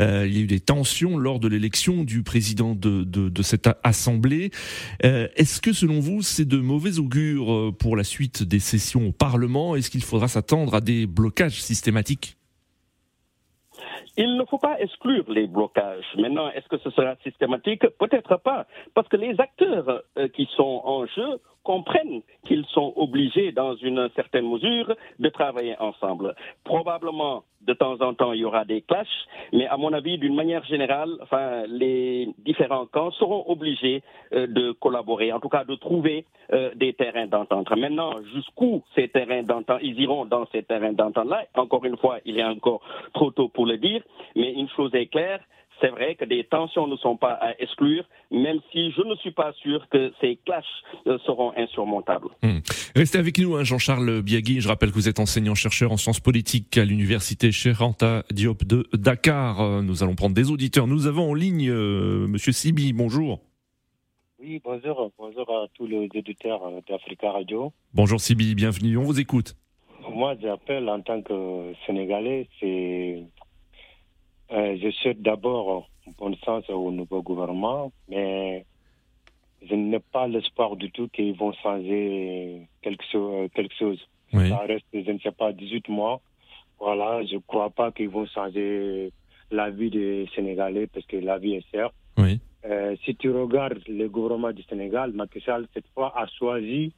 euh, 0.00 0.26
il 0.26 0.36
y 0.36 0.40
a 0.40 0.42
eu 0.42 0.46
des 0.46 0.60
tensions 0.60 1.16
lors 1.16 1.40
de 1.40 1.48
l'élection 1.48 2.04
du 2.04 2.22
président 2.22 2.74
de, 2.74 3.02
de, 3.04 3.30
de 3.30 3.42
cette 3.42 3.68
Assemblée. 3.82 4.50
Euh, 5.04 5.28
est-ce 5.36 5.60
que 5.62 5.72
selon 5.72 6.00
vous, 6.04 6.20
c'est 6.22 6.44
de 6.44 6.58
mauvais 6.58 6.98
augure 6.98 7.50
euh, 7.50 7.72
pour 7.72 7.96
la 7.96 8.04
suite 8.04 8.42
des 8.42 8.60
sessions 8.60 9.08
au 9.08 9.12
Parlement. 9.12 9.74
Est-ce 9.74 9.88
qu'il 9.88 10.04
faudra 10.04 10.28
s'attendre 10.28 10.74
à 10.74 10.82
des 10.82 11.06
blocages 11.06 11.62
systématiques? 11.62 12.36
Il 14.16 14.36
ne 14.36 14.44
faut 14.44 14.58
pas 14.58 14.80
exclure 14.80 15.24
les 15.28 15.46
blocages. 15.46 16.04
Maintenant, 16.16 16.48
est-ce 16.50 16.68
que 16.68 16.78
ce 16.78 16.90
sera 16.90 17.16
systématique? 17.22 17.86
Peut-être 17.98 18.36
pas, 18.36 18.66
parce 18.94 19.08
que 19.08 19.16
les 19.16 19.40
acteurs 19.40 20.02
euh, 20.18 20.28
qui 20.28 20.48
sont 20.56 20.80
en 20.84 21.06
jeu 21.06 21.40
comprennent 21.62 22.20
qu'ils 22.46 22.66
sont 22.66 22.92
obligés, 22.96 23.50
dans 23.50 23.74
une 23.76 24.10
certaine 24.14 24.46
mesure, 24.48 24.94
de 25.18 25.28
travailler 25.30 25.74
ensemble. 25.80 26.34
Probablement, 26.62 27.44
de 27.62 27.72
temps 27.72 27.98
en 28.02 28.12
temps, 28.12 28.34
il 28.34 28.40
y 28.40 28.44
aura 28.44 28.66
des 28.66 28.82
clashs, 28.82 29.08
mais 29.50 29.66
à 29.66 29.78
mon 29.78 29.94
avis, 29.94 30.18
d'une 30.18 30.34
manière 30.34 30.62
générale, 30.66 31.16
enfin, 31.22 31.64
les 31.66 32.28
différents 32.44 32.84
camps 32.84 33.10
seront 33.12 33.44
obligés 33.48 34.02
de 34.30 34.72
collaborer, 34.72 35.32
en 35.32 35.40
tout 35.40 35.48
cas 35.48 35.64
de 35.64 35.74
trouver 35.74 36.26
des 36.74 36.92
terrains 36.92 37.28
d'entente. 37.28 37.70
Maintenant, 37.74 38.12
jusqu'où 38.34 38.82
ces 38.94 39.08
terrains 39.08 39.42
d'entente, 39.42 39.80
ils 39.82 39.98
iront 39.98 40.26
dans 40.26 40.44
ces 40.52 40.64
terrains 40.64 40.92
d'entente-là? 40.92 41.46
Encore 41.54 41.86
une 41.86 41.96
fois, 41.96 42.18
il 42.26 42.38
est 42.38 42.44
encore 42.44 42.82
trop 43.14 43.30
tôt 43.30 43.48
pour 43.48 43.64
le 43.64 43.78
dire, 43.78 44.02
mais 44.36 44.52
une 44.52 44.68
chose 44.70 44.94
est 44.94 45.06
claire, 45.06 45.40
c'est 45.80 45.88
vrai 45.88 46.14
que 46.14 46.24
des 46.24 46.44
tensions 46.44 46.86
ne 46.86 46.96
sont 46.96 47.16
pas 47.16 47.32
à 47.32 47.60
exclure, 47.60 48.04
même 48.30 48.60
si 48.72 48.92
je 48.92 49.02
ne 49.02 49.14
suis 49.16 49.32
pas 49.32 49.52
sûr 49.54 49.86
que 49.90 50.12
ces 50.20 50.38
clashs 50.44 50.64
euh, 51.06 51.18
seront 51.26 51.52
insurmontables. 51.56 52.28
Hmm. 52.42 52.60
Restez 52.94 53.18
avec 53.18 53.38
nous, 53.38 53.56
hein, 53.56 53.64
Jean-Charles 53.64 54.22
Biagui. 54.22 54.60
Je 54.60 54.68
rappelle 54.68 54.90
que 54.90 54.94
vous 54.94 55.08
êtes 55.08 55.18
enseignant-chercheur 55.18 55.92
en 55.92 55.96
sciences 55.96 56.20
politiques 56.20 56.78
à 56.78 56.84
l'université 56.84 57.52
Cheranta 57.52 58.24
Diop 58.30 58.64
de 58.64 58.86
Dakar. 58.92 59.60
Euh, 59.60 59.82
nous 59.82 60.02
allons 60.02 60.14
prendre 60.14 60.34
des 60.34 60.50
auditeurs. 60.50 60.86
Nous 60.86 61.06
avons 61.06 61.30
en 61.30 61.34
ligne 61.34 61.68
euh, 61.68 62.26
Monsieur 62.28 62.52
Sibi. 62.52 62.92
Bonjour. 62.92 63.40
Oui, 64.38 64.60
bonjour. 64.62 65.10
Bonjour 65.18 65.50
à 65.50 65.66
tous 65.74 65.86
les 65.86 66.08
auditeurs 66.14 66.60
d'Africa 66.88 67.32
Radio. 67.32 67.72
Bonjour 67.94 68.20
Sibi, 68.20 68.54
bienvenue. 68.54 68.96
On 68.96 69.02
vous 69.02 69.18
écoute. 69.18 69.54
Moi, 70.10 70.34
j'appelle 70.40 70.88
en 70.88 71.00
tant 71.00 71.22
que 71.22 71.72
Sénégalais, 71.86 72.46
c'est 72.60 73.22
euh, 74.52 74.76
je 74.80 74.90
souhaite 74.90 75.22
d'abord 75.22 75.88
bon 76.18 76.34
sens 76.44 76.68
au 76.68 76.90
nouveau 76.90 77.22
gouvernement, 77.22 77.92
mais 78.08 78.64
je 79.68 79.74
n'ai 79.74 80.00
pas 80.00 80.26
l'espoir 80.28 80.76
du 80.76 80.90
tout 80.90 81.08
qu'ils 81.08 81.34
vont 81.36 81.52
changer 81.62 82.66
quelque, 82.82 83.04
chose. 83.10 83.48
Quelque 83.54 83.74
chose. 83.74 84.06
Ça 84.32 84.58
reste, 84.66 84.86
je 84.92 85.10
ne 85.10 85.18
sais 85.18 85.30
pas, 85.30 85.52
18 85.52 85.88
mois. 85.88 86.20
Voilà, 86.78 87.24
je 87.24 87.36
ne 87.36 87.40
crois 87.40 87.70
pas 87.70 87.92
qu'ils 87.92 88.08
vont 88.08 88.26
changer 88.26 89.12
la 89.50 89.70
vie 89.70 89.90
des 89.90 90.28
Sénégalais 90.34 90.86
parce 90.88 91.06
que 91.06 91.16
la 91.16 91.38
vie 91.38 91.54
est 91.54 91.70
chère. 91.70 91.90
Oui. 92.18 92.40
Euh, 92.64 92.96
si 93.04 93.14
tu 93.16 93.30
regardes 93.30 93.80
le 93.86 94.08
gouvernement 94.08 94.52
du 94.52 94.62
Sénégal, 94.64 95.12
Macky 95.12 95.40
Sall, 95.40 95.66
cette 95.74 95.86
fois, 95.94 96.12
a 96.16 96.26
choisi 96.26 96.92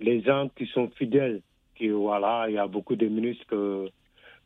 les 0.00 0.20
gens 0.22 0.48
qui 0.56 0.66
sont 0.66 0.88
fidèles. 0.96 1.42
Qui, 1.76 1.88
voilà, 1.88 2.46
il 2.48 2.54
y 2.54 2.58
a 2.58 2.66
beaucoup 2.66 2.96
de 2.96 3.06
ministres 3.06 3.46
que 3.46 3.88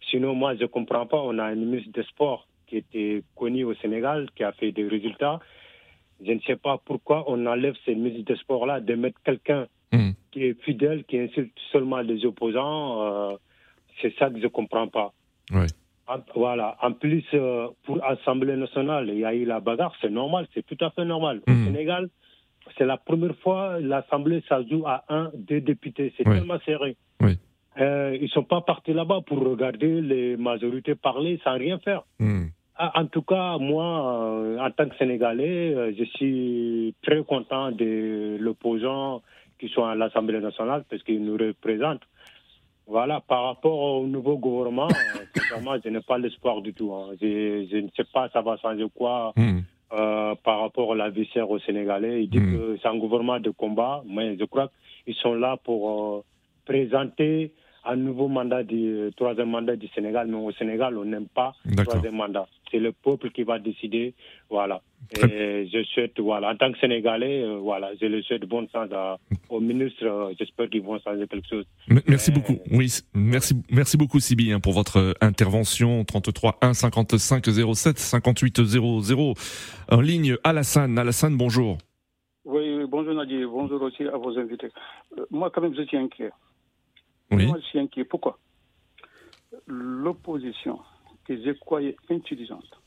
Sinon, 0.08 0.34
moi, 0.34 0.54
je 0.54 0.62
ne 0.62 0.66
comprends 0.66 1.06
pas. 1.06 1.18
On 1.18 1.38
a 1.38 1.44
un 1.44 1.54
ministre 1.54 1.90
des 1.92 2.02
Sports 2.04 2.46
qui 2.66 2.76
était 2.78 3.22
connu 3.36 3.64
au 3.64 3.74
Sénégal, 3.74 4.28
qui 4.34 4.44
a 4.44 4.52
fait 4.52 4.72
des 4.72 4.86
résultats. 4.86 5.40
Je 6.24 6.32
ne 6.32 6.40
sais 6.40 6.56
pas 6.56 6.78
pourquoi 6.84 7.24
on 7.26 7.46
enlève 7.46 7.74
ce 7.84 7.90
ministre 7.90 8.32
des 8.32 8.38
Sports-là, 8.38 8.80
de 8.80 8.94
mettre 8.94 9.20
quelqu'un 9.24 9.66
hmm. 9.92 10.10
qui 10.30 10.44
est 10.44 10.62
fidèle, 10.62 11.04
qui 11.04 11.18
insulte 11.18 11.52
seulement 11.72 12.00
les 12.00 12.24
opposants. 12.24 13.02
Euh, 13.02 13.36
c'est 14.00 14.14
ça 14.16 14.30
que 14.30 14.38
je 14.38 14.44
ne 14.44 14.48
comprends 14.48 14.88
pas. 14.88 15.12
voilà. 16.34 16.76
En 16.82 16.92
plus, 16.92 17.24
euh, 17.34 17.68
pour 17.84 17.96
l'Assemblée 17.96 18.56
nationale, 18.56 19.08
il 19.08 19.18
y 19.18 19.24
a 19.24 19.34
eu 19.34 19.44
la 19.44 19.60
bagarre. 19.60 19.94
C'est 20.00 20.10
normal, 20.10 20.46
c'est 20.54 20.64
tout 20.64 20.82
à 20.84 20.90
fait 20.90 21.04
normal. 21.04 21.40
Au 21.46 21.50
hmm. 21.50 21.64
Sénégal, 21.66 22.08
c'est 22.76 22.86
la 22.86 22.96
première 22.96 23.36
fois 23.36 23.80
l'Assemblée, 23.80 24.42
ça 24.48 24.62
joue 24.62 24.86
à 24.86 25.04
un, 25.08 25.30
deux 25.34 25.60
députés. 25.60 26.12
C'est 26.16 26.24
tellement 26.24 26.58
serré. 26.64 26.96
Oui. 27.20 27.38
Euh, 27.78 28.16
ils 28.16 28.24
ne 28.24 28.28
sont 28.28 28.42
pas 28.42 28.60
partis 28.60 28.92
là-bas 28.92 29.20
pour 29.26 29.38
regarder 29.38 30.00
les 30.00 30.36
majorités 30.36 30.94
parler 30.94 31.40
sans 31.44 31.56
rien 31.56 31.78
faire. 31.78 32.02
Hmm. 32.18 32.46
Ah, 32.76 32.92
en 32.94 33.06
tout 33.06 33.22
cas, 33.22 33.58
moi, 33.58 34.32
euh, 34.32 34.58
en 34.58 34.70
tant 34.70 34.88
que 34.88 34.96
Sénégalais, 34.96 35.74
euh, 35.74 35.92
je 35.96 36.04
suis 36.04 36.94
très 37.02 37.22
content 37.22 37.70
de 37.70 38.38
l'opposant 38.40 39.22
qui 39.58 39.68
sont 39.68 39.84
à 39.84 39.94
l'Assemblée 39.94 40.40
nationale 40.40 40.84
parce 40.88 41.02
qu'ils 41.02 41.22
nous 41.22 41.36
représentent. 41.36 42.02
Voilà, 42.86 43.20
par 43.20 43.44
rapport 43.44 44.00
au 44.00 44.06
nouveau 44.06 44.36
gouvernement, 44.36 44.88
sincèrement, 45.36 45.76
je 45.84 45.90
n'ai 45.90 46.00
pas 46.00 46.18
l'espoir 46.18 46.62
du 46.62 46.72
tout. 46.74 46.92
Hein. 46.92 47.14
Je, 47.20 47.76
ne 47.76 47.88
sais 47.96 48.04
pas 48.12 48.28
ça 48.30 48.40
va 48.40 48.56
changer 48.56 48.86
quoi 48.92 49.32
hmm. 49.36 49.60
par 50.42 50.60
rapport 50.62 50.92
à 50.92 50.96
la 50.96 51.10
vie 51.10 51.26
chère 51.26 51.48
aux 51.50 51.60
Sénégalais. 51.60 52.24
Ils 52.24 52.30
disent 52.30 52.40
hmm. 52.40 52.56
que 52.56 52.78
c'est 52.82 52.88
un 52.88 52.96
gouvernement 52.98 53.38
de 53.38 53.50
combat, 53.50 54.02
mais 54.08 54.36
je 54.38 54.44
crois 54.44 54.70
qu'ils 55.04 55.14
sont 55.16 55.34
là 55.34 55.56
pour 55.62 56.24
présenter 56.64 57.52
un 57.84 57.96
nouveau 57.96 58.28
mandat 58.28 58.62
du 58.62 59.10
troisième 59.16 59.50
mandat 59.50 59.76
du 59.76 59.88
Sénégal, 59.88 60.28
mais 60.28 60.36
au 60.36 60.52
Sénégal, 60.52 60.96
on 60.98 61.04
n'aime 61.04 61.28
pas 61.28 61.54
le 61.64 61.82
troisième 61.84 62.16
mandat. 62.16 62.46
C'est 62.70 62.78
le 62.78 62.92
peuple 62.92 63.30
qui 63.30 63.42
va 63.42 63.58
décider, 63.58 64.14
voilà. 64.48 64.80
Et 65.22 65.68
je 65.72 65.82
souhaite, 65.84 66.20
voilà, 66.20 66.50
en 66.50 66.56
tant 66.56 66.70
que 66.70 66.78
Sénégalais, 66.78 67.42
euh, 67.42 67.56
voilà, 67.56 67.90
je 68.00 68.06
le 68.06 68.22
souhaite 68.22 68.44
bonne 68.44 68.68
chance 68.70 68.90
au 69.48 69.58
ministre. 69.60 70.04
Euh, 70.04 70.32
j'espère 70.38 70.68
qu'ils 70.68 70.82
vont 70.82 71.00
changer 71.00 71.26
quelque 71.26 71.48
chose. 71.48 71.64
Merci 72.06 72.30
beaucoup. 72.30 72.58
Oui, 72.70 72.92
merci, 73.14 73.54
merci 73.70 73.96
beaucoup 73.96 74.20
Sibi 74.20 74.52
hein, 74.52 74.60
pour 74.60 74.72
votre 74.72 74.98
euh, 74.98 75.12
intervention. 75.20 76.04
33 76.04 76.58
1 76.60 76.74
55 76.74 77.44
07 77.74 77.98
58 77.98 78.62
00 78.64 79.34
en 79.90 80.00
ligne. 80.00 80.36
Alassane, 80.44 80.96
Alassane, 80.98 81.36
bonjour. 81.36 81.78
Oui, 82.44 82.84
bonjour 82.88 83.14
Nadia, 83.14 83.46
bonjour 83.46 83.82
aussi 83.82 84.04
à 84.04 84.16
vos 84.16 84.38
invités. 84.38 84.68
moi, 85.30 85.50
quand 85.50 85.60
même, 85.60 85.74
je 85.74 85.82
suis 85.82 85.96
inquiet. 85.96 86.30
Oui. 87.30 87.46
Moi, 87.46 87.58
je 87.58 87.66
suis 87.66 87.78
inquiet. 87.78 88.04
Pourquoi? 88.04 88.38
L'opposition, 89.66 90.80
que 91.24 91.36
je 91.36 91.50
croyais 91.52 91.96
intelligente, 92.10 92.80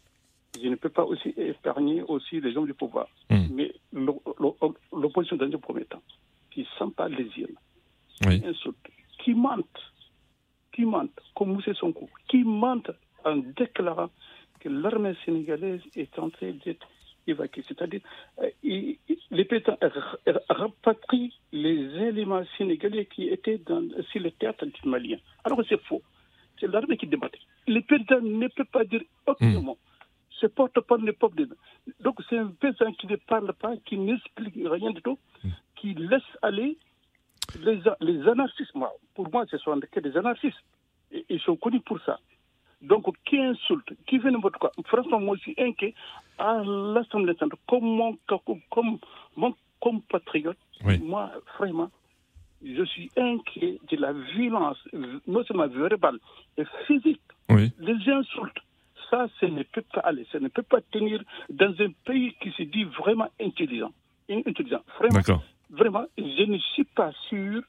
je 0.62 0.67
ne 0.67 0.75
peux 0.75 0.89
pas 0.89 1.03
aussi 1.03 1.29
épargner 1.38 2.01
aussi 2.03 2.39
les 2.39 2.55
hommes 2.55 2.67
du 2.67 2.73
pouvoir. 2.73 3.07
Hmm. 3.29 3.47
Mais 3.51 3.73
l'opposition, 3.91 5.35
dans 5.38 5.45
un 5.45 5.57
premier 5.57 5.85
temps, 5.85 6.03
qui 6.51 6.67
pas 6.95 7.09
les 7.09 7.29
îles, 7.38 7.55
oui. 8.27 8.43
qui 9.19 9.33
mentent, 9.33 9.65
qui 10.71 10.85
mentent, 10.85 11.19
comme 11.35 11.53
Moussé 11.53 11.73
Sonko, 11.73 12.09
qui 12.27 12.43
mentent 12.43 12.91
en 13.25 13.38
déclarant 13.38 14.09
que 14.59 14.69
l'armée 14.69 15.15
sénégalaise 15.25 15.81
est 15.95 16.17
en 16.19 16.29
train 16.29 16.51
d'être 16.63 16.88
C'est-à-dire, 17.25 18.01
euh, 18.41 18.49
les 18.63 19.45
présidents 19.45 19.77
rapatrient 20.49 21.33
les 21.51 21.79
éléments 22.09 22.43
sénégalais 22.57 23.05
qui 23.05 23.29
étaient 23.29 23.59
dans, 23.59 23.87
sur 24.11 24.21
le 24.21 24.31
théâtre 24.31 24.65
du 24.65 24.89
Malien. 24.89 25.17
Alors 25.43 25.61
c'est 25.67 25.81
faux. 25.83 26.01
C'est 26.59 26.67
l'armée 26.67 26.97
qui 26.97 27.07
débattait. 27.07 27.39
Le 27.67 27.81
président 27.81 28.21
ne 28.21 28.47
peut 28.47 28.65
pas 28.65 28.83
dire 28.83 29.01
aucunement. 29.25 29.77
Ce 30.29 30.47
porte-parole 30.47 31.03
n'est 31.03 31.13
pas 31.13 31.29
de... 31.29 31.47
Donc 32.01 32.19
c'est 32.29 32.37
un 32.37 32.47
président 32.47 32.91
qui 32.93 33.07
ne 33.07 33.15
parle 33.15 33.53
pas, 33.53 33.75
qui 33.85 33.97
n'explique 33.97 34.55
rien 34.55 34.91
du 34.91 35.01
tout, 35.01 35.17
qui 35.75 35.93
laisse 35.93 36.21
aller 36.41 36.77
les, 37.59 37.81
les 38.01 38.27
anarchistes. 38.27 38.73
pour 39.13 39.31
moi, 39.31 39.45
ce 39.49 39.57
sont 39.57 39.77
des 39.77 40.17
anarchistes. 40.17 40.63
ils 41.29 41.39
sont 41.41 41.55
connus 41.55 41.81
pour 41.81 41.99
ça. 42.01 42.19
Donc, 42.83 43.05
qui 43.25 43.39
insulte, 43.39 43.93
qui 44.05 44.19
fait 44.19 44.29
n'importe 44.29 44.57
quoi. 44.57 44.71
Franchement, 44.85 45.19
moi, 45.19 45.35
je 45.37 45.41
suis 45.43 45.55
inquiet 45.57 45.93
à 46.37 46.61
l'Assemblée 46.65 47.27
nationale. 47.27 47.57
Comme 47.67 47.83
mon, 47.85 48.17
comme 48.71 48.99
mon 49.37 49.55
compatriote, 49.79 50.57
moi, 51.01 51.31
vraiment, 51.57 51.89
je 52.63 52.83
suis 52.83 53.09
inquiet 53.17 53.79
de 53.89 53.97
la 53.97 54.13
violence, 54.13 54.77
non 55.27 55.43
seulement 55.45 55.67
verbale 55.67 56.19
et 56.57 56.63
physique. 56.87 57.21
Les 57.49 58.11
insultes. 58.11 58.59
Ça, 59.09 59.27
ça 59.39 59.47
ne 59.47 59.63
peut 59.63 59.83
pas 59.93 60.01
aller. 60.01 60.25
Ça 60.31 60.39
ne 60.39 60.47
peut 60.47 60.63
pas 60.63 60.81
tenir 60.91 61.23
dans 61.49 61.73
un 61.79 61.91
pays 62.05 62.33
qui 62.41 62.51
se 62.51 62.63
dit 62.63 62.83
vraiment 62.83 63.29
intelligent. 63.39 63.91
intelligent. 64.29 64.81
Vraiment, 64.99 65.41
vraiment, 65.69 66.05
je 66.17 66.43
ne 66.43 66.57
suis 66.57 66.85
pas 66.85 67.11
sûr 67.29 67.61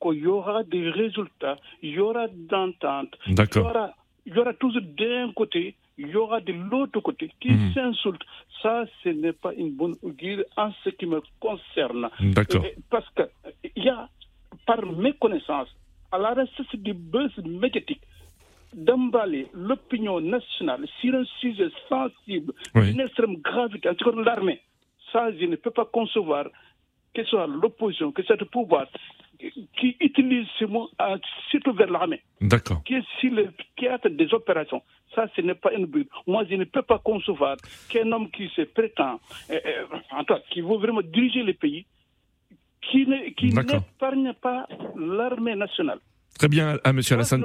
qu'il 0.00 0.20
y 0.20 0.26
aura 0.26 0.62
des 0.64 0.90
résultats, 0.90 1.56
il 1.82 1.90
y 1.90 1.98
aura 1.98 2.28
d'entente, 2.28 3.16
il 3.26 3.34
y 3.34 3.58
aura 3.58 3.94
il 4.28 4.36
y 4.36 4.38
aura 4.38 4.52
toujours 4.52 4.82
d'un 4.82 5.32
côté, 5.32 5.74
il 5.96 6.08
y 6.08 6.16
aura 6.16 6.40
de 6.40 6.52
l'autre 6.52 7.00
côté 7.00 7.30
qui 7.40 7.50
mhm. 7.50 7.72
s'insultent. 7.72 8.24
Ça, 8.62 8.84
ce 9.02 9.08
n'est 9.08 9.32
pas 9.32 9.54
une 9.54 9.72
bonne 9.72 9.96
augure 10.02 10.44
en 10.56 10.70
ce 10.84 10.90
qui 10.90 11.06
me 11.06 11.20
concerne. 11.40 12.10
D'accord. 12.20 12.64
Parce 12.90 13.06
qu'il 13.14 13.84
y 13.84 13.88
a, 13.88 14.08
par 14.66 14.84
mes 14.84 15.14
connaissances, 15.14 15.74
à 16.12 16.18
la 16.18 16.30
recherche 16.30 16.74
du 16.74 16.92
buzz 16.92 17.32
médiatique, 17.38 18.02
d'emballer 18.74 19.46
l'opinion 19.54 20.20
nationale 20.20 20.86
sur 21.00 21.14
un 21.14 21.24
sujet 21.40 21.70
sensible, 21.88 22.52
d'une 22.74 23.00
extrême 23.00 23.36
gravité, 23.36 23.88
en 23.88 23.94
tout 23.94 24.10
cas 24.12 24.20
l'armée. 24.22 24.60
Ça, 25.10 25.32
je 25.32 25.46
ne 25.46 25.56
peux 25.56 25.70
pas 25.70 25.86
concevoir 25.86 26.48
que 27.14 27.24
ce 27.24 27.30
soit 27.30 27.46
l'opposition, 27.46 28.12
que 28.12 28.20
ce 28.20 28.26
soit 28.26 28.36
le 28.36 28.44
pouvoir, 28.44 28.86
qui 29.38 29.96
utilise 30.00 30.46
ce 30.58 30.64
mot 30.64 30.90
surtout 31.50 31.72
vers 31.72 31.90
l'armée. 31.90 32.22
D'accord. 32.40 32.82
Qui 32.84 32.94
est 32.94 33.04
sur 33.20 33.32
le 33.32 33.48
théâtre 33.76 34.08
des 34.08 34.32
opérations. 34.34 34.82
Ça, 35.14 35.26
ce 35.34 35.40
n'est 35.40 35.54
pas 35.54 35.72
une 35.72 35.86
but. 35.86 36.08
Moi, 36.26 36.44
je 36.50 36.56
ne 36.56 36.64
peux 36.64 36.82
pas 36.82 36.98
concevoir 36.98 37.56
qu'un 37.88 38.10
homme 38.12 38.30
qui 38.30 38.48
se 38.54 38.62
prétend, 38.62 39.20
euh, 39.50 39.58
euh, 39.64 39.84
en 40.10 40.24
tout 40.24 40.34
cas, 40.34 40.40
qui 40.50 40.60
veut 40.60 40.76
vraiment 40.76 41.02
diriger 41.02 41.42
le 41.42 41.54
pays, 41.54 41.86
qui 42.90 43.06
n'épargne 43.06 44.32
pas 44.34 44.66
l'armée 44.96 45.54
nationale. 45.54 45.98
Très 46.38 46.48
bien, 46.48 46.78
à 46.84 46.92
Monsieur 46.92 47.14
Alassane. 47.14 47.44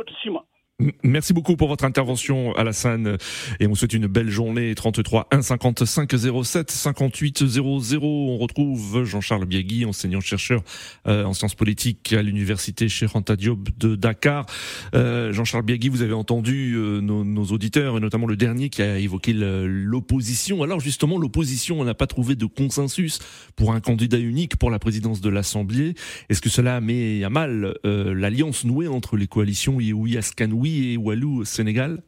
Merci 1.03 1.33
beaucoup 1.33 1.55
pour 1.55 1.67
votre 1.67 1.85
intervention, 1.85 2.51
Alassane, 2.55 3.17
et 3.59 3.67
on 3.67 3.75
souhaite 3.75 3.93
une 3.93 4.07
belle 4.07 4.31
journée. 4.31 4.73
33 4.73 5.27
1 5.29 5.43
55 5.43 6.11
07 6.43 6.71
58 6.71 7.45
00. 7.45 8.03
On 8.03 8.37
retrouve 8.39 9.03
Jean-Charles 9.03 9.45
Biagui, 9.45 9.85
enseignant-chercheur 9.85 10.63
euh, 11.07 11.25
en 11.25 11.33
sciences 11.33 11.53
politiques 11.53 12.13
à 12.13 12.23
l'université 12.23 12.87
Anta 13.13 13.35
Diop 13.35 13.69
de 13.77 13.95
Dakar. 13.95 14.47
Euh, 14.95 15.31
Jean-Charles 15.31 15.63
Biagui, 15.63 15.89
vous 15.89 16.01
avez 16.01 16.13
entendu 16.13 16.73
euh, 16.73 17.01
nos, 17.01 17.23
nos, 17.23 17.45
auditeurs, 17.45 17.97
et 17.97 17.99
notamment 17.99 18.25
le 18.25 18.35
dernier 18.35 18.69
qui 18.69 18.81
a 18.81 18.97
évoqué 18.97 19.31
l'opposition. 19.31 20.63
Alors 20.63 20.79
justement, 20.79 21.19
l'opposition, 21.19 21.79
on 21.79 21.85
n'a 21.85 21.93
pas 21.93 22.07
trouvé 22.07 22.35
de 22.35 22.47
consensus 22.47 23.19
pour 23.55 23.73
un 23.73 23.79
candidat 23.79 24.17
unique 24.17 24.57
pour 24.57 24.71
la 24.71 24.79
présidence 24.79 25.21
de 25.21 25.29
l'Assemblée. 25.29 25.93
Est-ce 26.29 26.41
que 26.41 26.49
cela 26.49 26.81
met 26.81 27.23
à 27.23 27.29
mal 27.29 27.75
l'alliance 27.83 28.65
nouée 28.65 28.87
entre 28.87 29.17
les 29.17 29.27
coalitions 29.27 29.79
Yehoui 29.79 30.17
Askanoui 30.63 30.93
et 30.93 30.97
Walou 30.97 31.39
au 31.39 31.45
Sénégal 31.45 32.01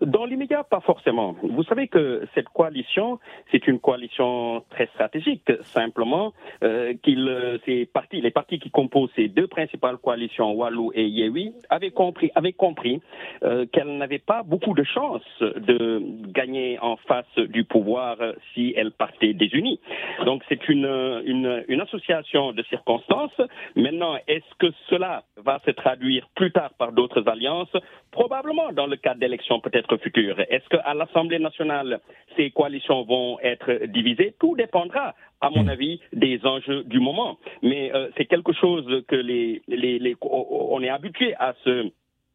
dans 0.00 0.24
l'immédiat, 0.24 0.64
pas 0.64 0.80
forcément. 0.80 1.36
Vous 1.42 1.62
savez 1.64 1.88
que 1.88 2.26
cette 2.34 2.48
coalition, 2.48 3.18
c'est 3.50 3.66
une 3.66 3.78
coalition 3.78 4.62
très 4.70 4.86
stratégique. 4.86 5.50
Simplement, 5.62 6.32
euh, 6.62 6.94
qu'il, 7.02 7.28
euh, 7.28 7.58
ces 7.64 7.86
partis, 7.86 8.20
les 8.20 8.30
partis 8.30 8.58
qui 8.58 8.70
composent 8.70 9.10
ces 9.16 9.28
deux 9.28 9.46
principales 9.46 9.98
coalitions, 9.98 10.52
Walou 10.52 10.92
et 10.94 11.06
Yewi, 11.06 11.52
avaient 11.68 11.90
compris, 11.90 12.30
avaient 12.34 12.52
compris 12.52 13.00
euh, 13.42 13.66
qu'elles 13.66 13.96
n'avaient 13.96 14.18
pas 14.18 14.42
beaucoup 14.42 14.74
de 14.74 14.84
chances 14.84 15.22
de 15.40 16.02
gagner 16.28 16.78
en 16.80 16.96
face 16.96 17.34
du 17.36 17.64
pouvoir 17.64 18.16
si 18.54 18.72
elles 18.76 18.92
partaient 18.92 19.34
désunies. 19.34 19.80
Donc, 20.24 20.42
c'est 20.48 20.68
une, 20.68 20.86
une, 21.24 21.64
une 21.68 21.80
association 21.80 22.52
de 22.52 22.62
circonstances. 22.64 23.40
Maintenant, 23.76 24.16
est-ce 24.26 24.54
que 24.58 24.72
cela 24.88 25.24
va 25.36 25.60
se 25.66 25.70
traduire 25.70 26.28
plus 26.34 26.52
tard 26.52 26.70
par 26.78 26.92
d'autres 26.92 27.28
alliances? 27.28 27.74
Probablement 28.10 28.72
dans 28.72 28.86
le 28.86 28.96
cadre 28.96 29.20
d'élections 29.20 29.60
peut-être 29.60 29.89
futur. 29.98 30.38
Est-ce 30.48 30.68
qu'à 30.68 30.94
l'Assemblée 30.94 31.38
nationale, 31.38 32.00
ces 32.36 32.50
coalitions 32.50 33.04
vont 33.04 33.38
être 33.40 33.86
divisées? 33.86 34.34
Tout 34.38 34.56
dépendra, 34.56 35.14
à 35.40 35.50
mon 35.50 35.64
hmm. 35.64 35.68
avis, 35.68 36.00
des 36.12 36.40
enjeux 36.44 36.84
du 36.84 37.00
moment. 37.00 37.38
Mais 37.62 37.92
euh, 37.94 38.08
c'est 38.16 38.26
quelque 38.26 38.52
chose 38.52 39.04
que 39.08 39.16
les, 39.16 39.62
les, 39.68 39.98
les, 39.98 40.16
on 40.20 40.82
est 40.82 40.90
habitué 40.90 41.34
à 41.38 41.54
ce 41.64 41.90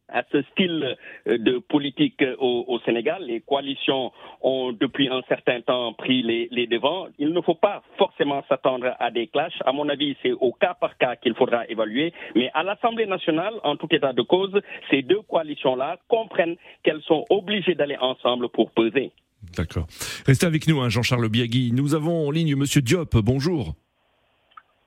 à 0.09 0.23
ce 0.31 0.41
style 0.51 0.95
euh, 1.27 1.37
de 1.37 1.59
politique 1.59 2.23
au, 2.39 2.79
Sénégal. 2.85 3.23
Les 3.23 3.41
coalitions 3.41 4.11
ont 4.41 4.71
depuis 4.71 5.07
un 5.07 5.21
certain 5.27 5.61
temps 5.61 5.93
pris 5.93 6.21
les, 6.21 6.47
les 6.51 6.67
devants. 6.67 7.07
Il 7.17 7.29
ne 7.29 7.41
faut 7.41 7.55
pas 7.55 7.83
forcément 7.97 8.43
s'attendre 8.47 8.95
à 8.99 9.11
des 9.11 9.27
clashs. 9.27 9.59
À 9.65 9.71
mon 9.71 9.89
avis, 9.89 10.15
c'est 10.21 10.33
au 10.33 10.51
cas 10.51 10.75
par 10.79 10.97
cas 10.97 11.15
qu'il 11.15 11.33
faudra 11.35 11.67
évaluer. 11.67 12.13
Mais 12.35 12.51
à 12.53 12.63
l'Assemblée 12.63 13.05
nationale, 13.05 13.53
en 13.63 13.75
tout 13.75 13.87
état 13.91 14.13
de 14.13 14.21
cause, 14.21 14.59
ces 14.89 15.01
deux 15.01 15.21
coalitions-là 15.21 15.97
comprennent 16.07 16.55
qu'elles 16.83 17.01
sont 17.03 17.25
obligées 17.29 17.75
d'aller 17.75 17.97
ensemble 17.99 18.49
pour 18.49 18.71
peser. 18.71 19.11
D'accord. 19.55 19.87
Restez 20.25 20.45
avec 20.45 20.67
nous, 20.67 20.81
hein, 20.81 20.89
Jean-Charles 20.89 21.29
Biagui. 21.29 21.71
Nous 21.71 21.93
avons 21.95 22.27
en 22.27 22.31
ligne 22.31 22.55
Monsieur 22.55 22.81
Diop. 22.81 23.15
Bonjour. 23.17 23.75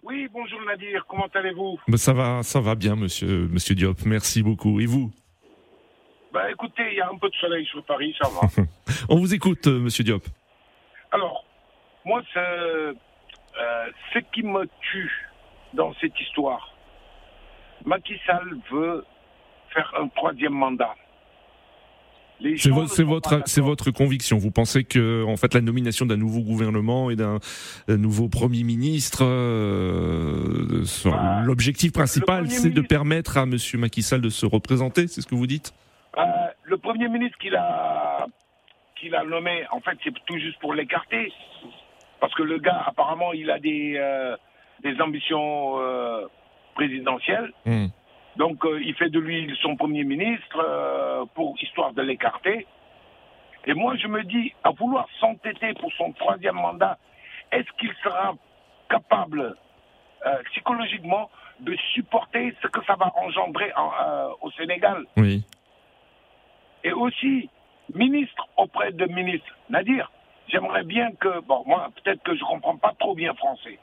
Oui, 0.09 0.27
bonjour 0.33 0.59
Nadir, 0.63 1.05
comment 1.07 1.29
allez-vous? 1.35 1.79
Ça 1.97 2.15
va, 2.15 2.43
ça 2.43 2.61
va 2.61 2.75
bien, 2.75 2.97
monsieur, 2.97 3.47
monsieur 3.49 3.75
Diop, 3.75 4.07
merci 4.07 4.43
beaucoup. 4.43 4.81
Et 4.81 4.87
vous? 4.87 5.13
Bah 6.33 6.51
écoutez, 6.51 6.83
il 6.93 6.97
y 6.97 7.01
a 7.03 7.11
un 7.11 7.19
peu 7.19 7.29
de 7.29 7.35
soleil 7.35 7.67
sur 7.67 7.85
Paris, 7.85 8.17
ça 8.19 8.27
va. 8.31 8.63
On 9.11 9.17
vous 9.17 9.35
écoute, 9.35 9.67
euh, 9.67 9.79
monsieur 9.79 10.05
Diop. 10.05 10.23
Alors, 11.13 11.45
moi, 12.07 12.23
euh, 12.39 12.95
ce 14.15 14.19
qui 14.33 14.43
me 14.45 14.67
tue 14.81 15.29
dans 15.75 15.93
cette 16.01 16.19
histoire, 16.19 16.75
Macky 17.85 18.19
Sall 18.27 18.57
veut 18.71 19.05
faire 19.75 19.93
un 20.01 20.09
troisième 20.09 20.55
mandat. 20.55 20.95
C'est 22.57 22.71
votre, 22.71 23.61
votre, 23.61 23.91
conviction. 23.91 24.39
Vous 24.39 24.51
pensez 24.51 24.85
que, 24.85 25.25
en 25.25 25.37
fait, 25.37 25.55
la 25.55 25.61
nomination 25.61 26.07
d'un 26.07 26.17
nouveau 26.17 26.41
gouvernement 26.41 27.11
et 27.11 27.17
d'un 27.17 27.39
nouveau 27.89 28.29
premier 28.29 28.63
ministre, 28.63 29.25
euh, 29.25 30.85
bah, 31.05 31.41
l'objectif 31.45 31.93
principal, 31.93 32.49
c'est 32.49 32.71
de 32.71 32.81
permettre 32.81 33.39
à 33.39 33.47
Monsieur 33.47 33.79
Macky 33.79 34.03
Sall 34.03 34.21
de 34.21 34.29
se 34.29 34.47
représenter. 34.47 35.09
C'est 35.09 35.21
ce 35.21 35.27
que 35.27 35.35
vous 35.35 35.47
dites? 35.47 35.73
Euh, 36.17 36.23
Le 36.63 36.79
premier 36.79 37.09
ministre 37.09 37.39
qu'il 37.39 37.57
a, 37.57 38.27
qu'il 39.01 39.15
a 39.15 39.25
nommé, 39.25 39.65
en 39.73 39.81
fait, 39.81 39.99
c'est 40.05 40.13
tout 40.27 40.39
juste 40.39 40.59
pour 40.61 40.75
l'écarter, 40.75 41.33
parce 42.21 42.35
que 42.35 42.43
le 42.43 42.59
gars, 42.59 42.85
apparemment, 42.87 43.33
il 43.33 43.51
a 43.51 43.59
des, 43.59 43.95
euh, 43.97 44.37
des 44.83 45.01
ambitions 45.01 45.75
présidentielles. 46.77 47.53
Hmm. 47.67 47.87
Donc 48.39 48.65
euh, 48.65 48.81
il 48.81 48.95
fait 48.95 49.11
de 49.11 49.19
lui 49.19 49.53
son 49.61 49.77
Premier 49.77 50.05
ministre 50.05 50.65
euh, 50.65 51.25
pour 51.35 51.57
histoire 51.61 51.93
de 51.93 52.03
l'écarter. 52.03 52.67
Et 53.67 53.75
moi 53.75 53.97
je 53.97 54.07
me 54.07 54.23
dis, 54.23 54.55
à 54.63 54.71
vouloir 54.71 55.07
s'entêter 55.19 55.75
pour 55.75 55.93
son 55.95 56.13
troisième 56.13 56.55
mandat, 56.55 56.99
est-ce 57.51 57.71
qu'il 57.79 57.93
sera 58.03 58.35
capable 58.89 59.57
euh, 60.25 60.43
psychologiquement 60.51 61.29
de 61.61 61.75
supporter 61.93 62.55
ce 62.63 62.69
que 62.69 62.83
ça 62.85 62.95
va 62.95 63.13
engendrer 63.17 63.73
au 64.41 64.51
Sénégal? 64.53 65.05
Oui. 65.17 65.45
Et 66.85 66.93
aussi, 66.93 67.51
ministre 67.93 68.47
auprès 68.57 68.93
de 68.93 69.07
ministre. 69.07 69.53
Nadir, 69.69 70.13
j'aimerais 70.47 70.85
bien 70.85 71.11
que, 71.19 71.41
bon, 71.41 71.65
moi, 71.67 71.91
peut-être 71.97 72.23
que 72.23 72.37
je 72.37 72.45
ne 72.45 72.49
comprends 72.49 72.77
pas 72.77 72.95
trop 73.01 73.17
bien 73.17 73.35
français, 73.35 73.77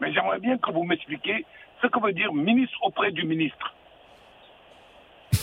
mais 0.00 0.14
j'aimerais 0.14 0.40
bien 0.40 0.56
que 0.56 0.70
vous 0.70 0.84
m'expliquiez 0.84 1.44
ce 1.82 1.86
que 1.88 2.00
veut 2.00 2.12
dire 2.12 2.32
ministre 2.32 2.78
auprès 2.82 3.12
du 3.12 3.24
ministre. 3.24 3.74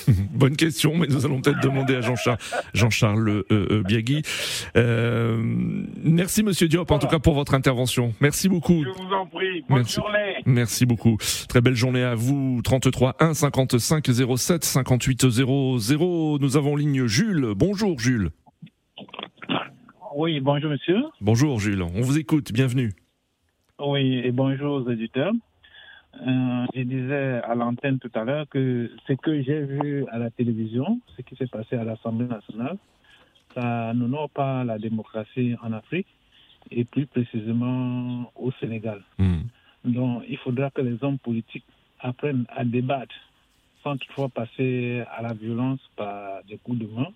Bonne 0.34 0.56
question, 0.56 0.96
mais 0.96 1.08
nous 1.08 1.26
allons 1.26 1.42
peut-être 1.42 1.62
demander 1.62 1.96
à 1.96 2.02
Jean-Charles 2.02 2.38
Jean 2.74 2.90
-Charles, 2.90 3.30
euh, 3.30 3.46
euh, 3.52 3.84
Biagui. 3.84 4.22
Euh, 4.76 5.38
merci 5.42 6.44
Monsieur 6.44 6.68
Diop, 6.68 6.90
en 6.92 7.00
tout 7.00 7.08
cas 7.08 7.20
pour 7.20 7.34
votre 7.34 7.54
intervention. 7.54 8.14
Merci 8.20 8.50
beaucoup. 8.50 8.84
Je 8.84 8.90
vous 8.90 9.14
en 9.14 9.26
prie. 9.26 9.64
Bonne 9.68 9.80
merci. 9.80 9.96
journée. 9.96 10.36
Merci 10.46 10.86
beaucoup. 10.86 11.18
Très 11.50 11.62
belle 11.62 11.76
journée 11.76 12.04
à 12.04 12.16
vous. 12.16 12.62
33 12.64 13.16
1 13.20 13.34
55 13.34 14.06
07 14.38 14.64
58 14.64 15.30
00. 15.30 16.40
Nous 16.40 16.58
avons 16.58 16.76
ligne 16.76 17.06
Jules. 17.08 17.54
Bonjour 17.56 18.00
Jules. 18.00 18.30
Oui, 20.16 20.40
bonjour 20.42 20.72
monsieur. 20.72 21.02
Bonjour 21.22 21.60
Jules. 21.60 21.82
On 21.82 22.02
vous 22.02 22.18
écoute. 22.18 22.52
Bienvenue. 22.52 22.92
Oui, 23.80 24.22
et 24.24 24.32
bonjour 24.32 24.74
aux 24.76 24.90
éditeurs. 24.92 25.32
Euh, 26.16 26.66
je 26.76 26.82
disais 26.82 27.42
à 27.44 27.56
l'antenne 27.56 28.00
tout 28.00 28.12
à 28.14 28.24
l'heure 28.24 28.48
que 28.50 28.92
ce 29.08 29.14
que 29.14 29.42
j'ai 29.42 29.62
vu 29.62 30.06
à 30.12 30.18
la 30.18 30.30
télévision, 30.30 31.00
ce 31.16 31.22
qui 31.22 31.36
s'est 31.36 31.48
passé 31.48 31.78
à 31.78 31.84
l'Assemblée 31.84 32.28
nationale, 32.28 32.78
ça 33.56 33.94
n'honore 33.94 34.30
pas 34.30 34.64
la 34.64 34.78
démocratie 34.78 35.56
en 35.64 35.72
Afrique 35.74 36.08
et 36.70 36.84
plus 36.84 37.06
précisément 37.06 38.32
au 38.36 38.52
Sénégal. 38.60 39.02
Hmm. 39.18 39.44
Donc 39.86 40.24
il 40.28 40.38
faudra 40.38 40.70
que 40.70 40.82
les 40.82 41.02
hommes 41.04 41.18
politiques 41.18 41.66
apprennent 42.00 42.46
à 42.50 42.66
débattre 42.66 43.16
sans 43.84 43.98
toutefois 43.98 44.30
passer 44.30 45.04
à 45.16 45.22
la 45.22 45.34
violence 45.34 45.80
par 45.96 46.44
des 46.44 46.58
coups 46.58 46.80
de 46.80 46.88
main. 46.88 47.08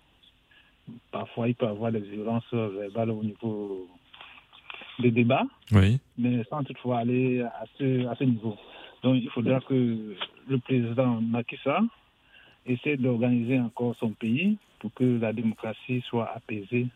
Parfois, 1.10 1.48
il 1.48 1.54
peut 1.54 1.66
y 1.66 1.68
avoir 1.68 1.92
des 1.92 2.00
violences 2.00 2.52
verbales 2.52 3.10
au 3.10 3.22
niveau 3.22 3.88
des 4.98 5.10
débats, 5.10 5.44
oui. 5.72 5.98
mais 6.16 6.42
sans 6.44 6.64
toutefois 6.64 6.98
aller 6.98 7.42
à 7.42 7.64
ce, 7.78 8.06
à 8.06 8.14
ce 8.16 8.24
niveau. 8.24 8.56
Donc 9.06 9.22
il 9.22 9.30
faudra 9.30 9.60
que 9.60 10.16
le 10.48 10.58
président 10.58 11.20
Macky 11.20 11.56
Sall 11.62 11.84
essaie 12.66 12.96
d'organiser 12.96 13.60
encore 13.60 13.94
son 14.00 14.10
pays 14.10 14.58
pour 14.80 14.92
que 14.94 15.04
la 15.04 15.32
démocratie 15.32 16.02
soit 16.08 16.28
apaisée 16.34 16.88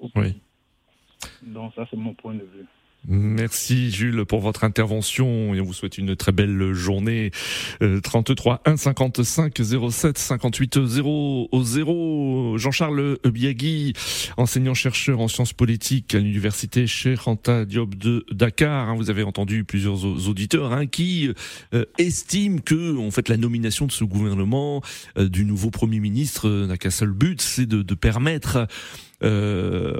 au 0.00 0.08
pays. 0.08 0.40
Donc 1.42 1.72
ça 1.76 1.86
c'est 1.88 1.96
mon 1.96 2.14
point 2.14 2.34
de 2.34 2.40
vue. 2.40 2.66
Merci 3.08 3.90
Jules 3.90 4.24
pour 4.26 4.40
votre 4.40 4.62
intervention 4.62 5.54
et 5.54 5.60
on 5.60 5.64
vous 5.64 5.72
souhaite 5.72 5.98
une 5.98 6.14
très 6.14 6.30
belle 6.30 6.72
journée. 6.72 7.32
33 8.02 8.62
1 8.64 8.76
55 8.76 9.60
07 9.90 10.18
58 10.18 10.86
0 10.86 11.48
0. 11.52 12.58
Jean-Charles 12.58 13.18
Biagui, 13.24 13.94
enseignant 14.36 14.74
chercheur 14.74 15.20
en 15.20 15.26
sciences 15.26 15.52
politiques 15.52 16.14
à 16.14 16.18
l'université 16.18 16.86
Cheikh 16.86 17.20
Diop 17.66 17.96
de 17.96 18.24
Dakar. 18.30 18.90
Hein, 18.90 18.94
vous 18.94 19.10
avez 19.10 19.24
entendu 19.24 19.64
plusieurs 19.64 20.04
auditeurs 20.28 20.72
hein, 20.72 20.86
qui 20.86 21.32
euh, 21.74 21.84
estiment 21.98 22.58
que 22.58 22.96
en 22.98 23.10
fait 23.10 23.28
la 23.28 23.36
nomination 23.36 23.86
de 23.86 23.92
ce 23.92 24.04
gouvernement 24.04 24.80
euh, 25.18 25.28
du 25.28 25.44
nouveau 25.44 25.70
premier 25.70 25.98
ministre 25.98 26.48
euh, 26.48 26.66
n'a 26.66 26.76
qu'un 26.76 26.90
seul 26.90 27.10
but, 27.10 27.40
c'est 27.40 27.66
de 27.66 27.94
permettre 27.94 28.66
euh, 29.22 29.98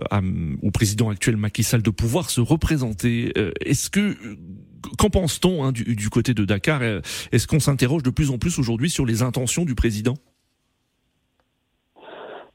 au 0.62 0.70
président 0.70 1.10
actuel 1.10 1.36
Macky 1.36 1.62
Sall 1.62 1.82
de 1.82 1.90
pouvoir 1.90 2.30
se 2.30 2.40
représenter. 2.40 3.32
Euh, 3.36 3.52
est-ce 3.60 3.90
que 3.90 4.16
qu'en 4.98 5.10
pense-t-on 5.10 5.64
hein, 5.64 5.72
du, 5.72 6.10
côté 6.10 6.34
de 6.34 6.44
Dakar? 6.44 6.82
Est-ce 6.82 7.46
qu'on 7.46 7.60
s'interroge 7.60 8.02
de 8.02 8.10
plus 8.10 8.30
en 8.30 8.38
plus 8.38 8.58
aujourd'hui 8.58 8.90
sur 8.90 9.06
les 9.06 9.22
intentions 9.22 9.64
du 9.64 9.74
président? 9.74 10.14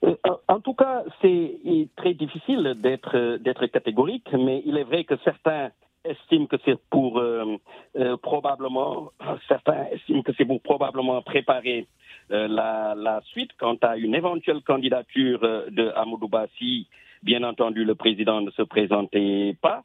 Euh, 0.03 0.15
en 0.47 0.59
tout 0.59 0.73
cas, 0.73 1.03
c'est 1.21 1.59
très 1.95 2.13
difficile 2.13 2.75
d'être 2.81 3.65
catégorique, 3.67 4.27
mais 4.33 4.61
il 4.65 4.77
est 4.77 4.83
vrai 4.83 5.03
que 5.05 5.15
certains 5.23 5.71
estiment 6.07 6.47
que 6.47 6.57
c'est 6.65 6.79
pour 6.89 7.19
euh, 7.19 7.57
euh, 7.97 8.17
probablement, 8.17 9.11
certains 9.47 9.85
estiment 9.91 10.23
que 10.23 10.31
c'est 10.37 10.45
pour 10.45 10.61
probablement 10.61 11.21
préparer 11.21 11.81
euh, 11.81 11.83
la, 12.29 12.93
la, 12.95 13.21
suite 13.25 13.51
quant 13.57 13.77
à 13.81 13.97
une 13.97 14.15
éventuelle 14.15 14.61
candidature 14.61 15.39
de 15.39 15.91
Amadou 15.95 16.27
Bassi. 16.27 16.87
Bien 17.23 17.43
entendu, 17.43 17.83
le 17.83 17.95
président 17.95 18.41
ne 18.41 18.51
se 18.51 18.61
présentait 18.61 19.55
pas. 19.61 19.83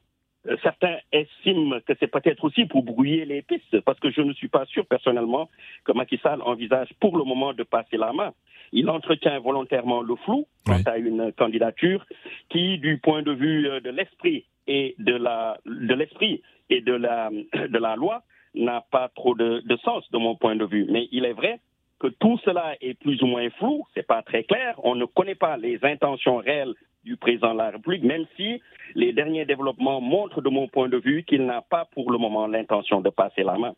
Certains 0.62 0.96
estiment 1.12 1.78
que 1.86 1.92
c'est 2.00 2.08
peut-être 2.08 2.42
aussi 2.42 2.64
pour 2.64 2.82
brouiller 2.82 3.24
les 3.24 3.42
pistes, 3.42 3.80
parce 3.82 4.00
que 4.00 4.10
je 4.10 4.20
ne 4.22 4.32
suis 4.32 4.48
pas 4.48 4.64
sûr 4.66 4.84
personnellement 4.86 5.48
que 5.84 5.92
Macky 5.92 6.18
Sall 6.18 6.42
envisage 6.42 6.88
pour 6.98 7.16
le 7.16 7.22
moment 7.22 7.52
de 7.52 7.62
passer 7.62 7.96
la 7.96 8.12
main. 8.12 8.32
Il 8.72 8.90
entretient 8.90 9.38
volontairement 9.38 10.02
le 10.02 10.16
flou 10.16 10.46
quant 10.66 10.82
à 10.86 10.98
une 10.98 11.32
candidature 11.32 12.04
qui, 12.48 12.78
du 12.78 12.98
point 12.98 13.22
de 13.22 13.32
vue 13.32 13.68
de 13.80 13.90
l'esprit 13.90 14.44
et 14.66 14.96
de 14.98 15.14
la 15.14 15.58
de 15.64 15.94
l'esprit 15.94 16.42
et 16.70 16.80
de 16.80 16.92
la 16.94 17.30
de 17.30 17.78
la 17.78 17.94
loi 17.94 18.22
n'a 18.54 18.84
pas 18.90 19.10
trop 19.14 19.34
de, 19.34 19.62
de, 19.64 19.76
sens 19.78 20.10
de 20.10 20.18
mon 20.18 20.34
point 20.34 20.56
de 20.56 20.64
vue. 20.64 20.86
Mais 20.90 21.08
il 21.12 21.24
est 21.24 21.32
vrai 21.32 21.60
que 22.02 22.08
tout 22.08 22.36
cela 22.44 22.74
est 22.80 22.94
plus 22.94 23.22
ou 23.22 23.26
moins 23.26 23.48
flou, 23.50 23.84
c'est 23.94 24.06
pas 24.06 24.22
très 24.22 24.42
clair. 24.42 24.74
On 24.82 24.96
ne 24.96 25.04
connaît 25.04 25.36
pas 25.36 25.56
les 25.56 25.78
intentions 25.84 26.38
réelles 26.38 26.74
du 27.04 27.16
président 27.16 27.52
de 27.52 27.58
la 27.58 27.70
République, 27.70 28.02
même 28.02 28.26
si 28.36 28.60
les 28.96 29.12
derniers 29.12 29.44
développements 29.44 30.00
montrent 30.00 30.40
de 30.40 30.48
mon 30.48 30.66
point 30.66 30.88
de 30.88 30.96
vue 30.98 31.22
qu'il 31.22 31.46
n'a 31.46 31.62
pas 31.62 31.84
pour 31.92 32.10
le 32.10 32.18
moment 32.18 32.48
l'intention 32.48 33.00
de 33.00 33.10
passer 33.10 33.44
la 33.44 33.56
main. 33.56 33.74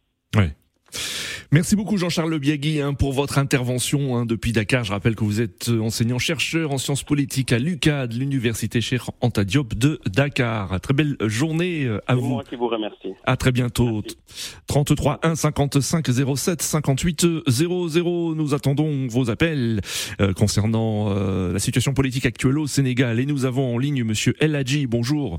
Merci 1.54 1.76
beaucoup 1.76 1.96
Jean-Charles 1.98 2.36
Biagui 2.40 2.80
hein, 2.80 2.94
pour 2.94 3.12
votre 3.12 3.38
intervention 3.38 4.16
hein, 4.16 4.26
depuis 4.26 4.50
Dakar. 4.50 4.82
Je 4.82 4.90
rappelle 4.90 5.14
que 5.14 5.22
vous 5.22 5.40
êtes 5.40 5.68
euh, 5.68 5.78
enseignant-chercheur 5.78 6.72
en 6.72 6.78
sciences 6.78 7.04
politiques 7.04 7.52
à 7.52 7.60
l'UCAD, 7.60 8.12
l'université 8.12 8.80
Cheikh 8.80 9.02
Anta 9.20 9.44
Diop 9.44 9.72
de 9.74 10.00
Dakar. 10.12 10.80
Très 10.80 10.94
belle 10.94 11.16
journée 11.20 11.84
euh, 11.84 12.00
à 12.08 12.16
vous. 12.16 12.26
moi 12.26 12.42
qui 12.42 12.56
vous 12.56 12.66
remercie. 12.66 13.12
À 13.24 13.36
très 13.36 13.52
bientôt. 13.52 14.02
33 14.66 15.20
1 15.22 15.36
55 15.36 16.08
07 16.36 16.60
58 16.60 17.26
00. 17.46 18.34
Nous 18.34 18.52
attendons 18.52 19.06
vos 19.06 19.30
appels 19.30 19.80
euh, 20.20 20.32
concernant 20.32 21.14
la 21.14 21.60
situation 21.60 21.94
politique 21.94 22.26
actuelle 22.26 22.58
au 22.58 22.66
Sénégal 22.66 23.20
et 23.20 23.26
nous 23.26 23.44
avons 23.44 23.76
en 23.76 23.78
ligne 23.78 24.02
Monsieur 24.02 24.34
El 24.40 24.56
Hadji. 24.56 24.88
Bonjour. 24.88 25.38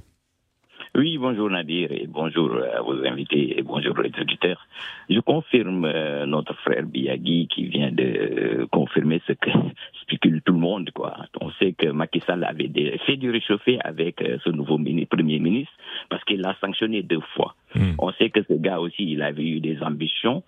Oui, 0.95 1.17
bonjour 1.17 1.49
Nadir 1.49 1.91
et 1.91 2.07
bonjour 2.07 2.57
à 2.73 2.81
vos 2.81 3.05
invités 3.05 3.59
et 3.59 3.63
bonjour 3.63 3.97
les 3.97 4.11
auditeurs. 4.17 4.65
Je 5.09 5.19
confirme 5.19 5.83
euh, 5.83 6.25
notre 6.25 6.53
frère 6.53 6.83
Biagui 6.83 7.49
qui 7.49 7.65
vient 7.65 7.91
de 7.91 8.03
euh, 8.03 8.67
confirmer 8.71 9.21
ce 9.27 9.33
que 9.33 9.49
spécule 10.03 10.41
tout 10.41 10.53
le 10.53 10.59
monde. 10.59 10.91
Quoi. 10.91 11.17
On 11.41 11.51
sait 11.51 11.73
que 11.73 11.87
Macky 11.87 12.21
Sall 12.21 12.45
avait 12.45 12.71
fait 13.05 13.17
du 13.17 13.29
réchauffé 13.29 13.77
avec 13.83 14.21
euh, 14.21 14.37
ce 14.45 14.49
nouveau 14.51 14.79
Premier 15.09 15.39
ministre 15.39 15.73
parce 16.09 16.23
qu'il 16.23 16.39
l'a 16.39 16.55
sanctionné 16.61 17.03
deux 17.03 17.21
fois. 17.35 17.55
Hmm. 17.75 17.95
On 17.99 18.13
sait 18.13 18.29
que 18.29 18.43
ce 18.47 18.53
gars 18.53 18.79
aussi, 18.79 19.11
il 19.11 19.21
avait 19.21 19.43
eu 19.43 19.59
des 19.59 19.83
ambitions. 19.83 20.43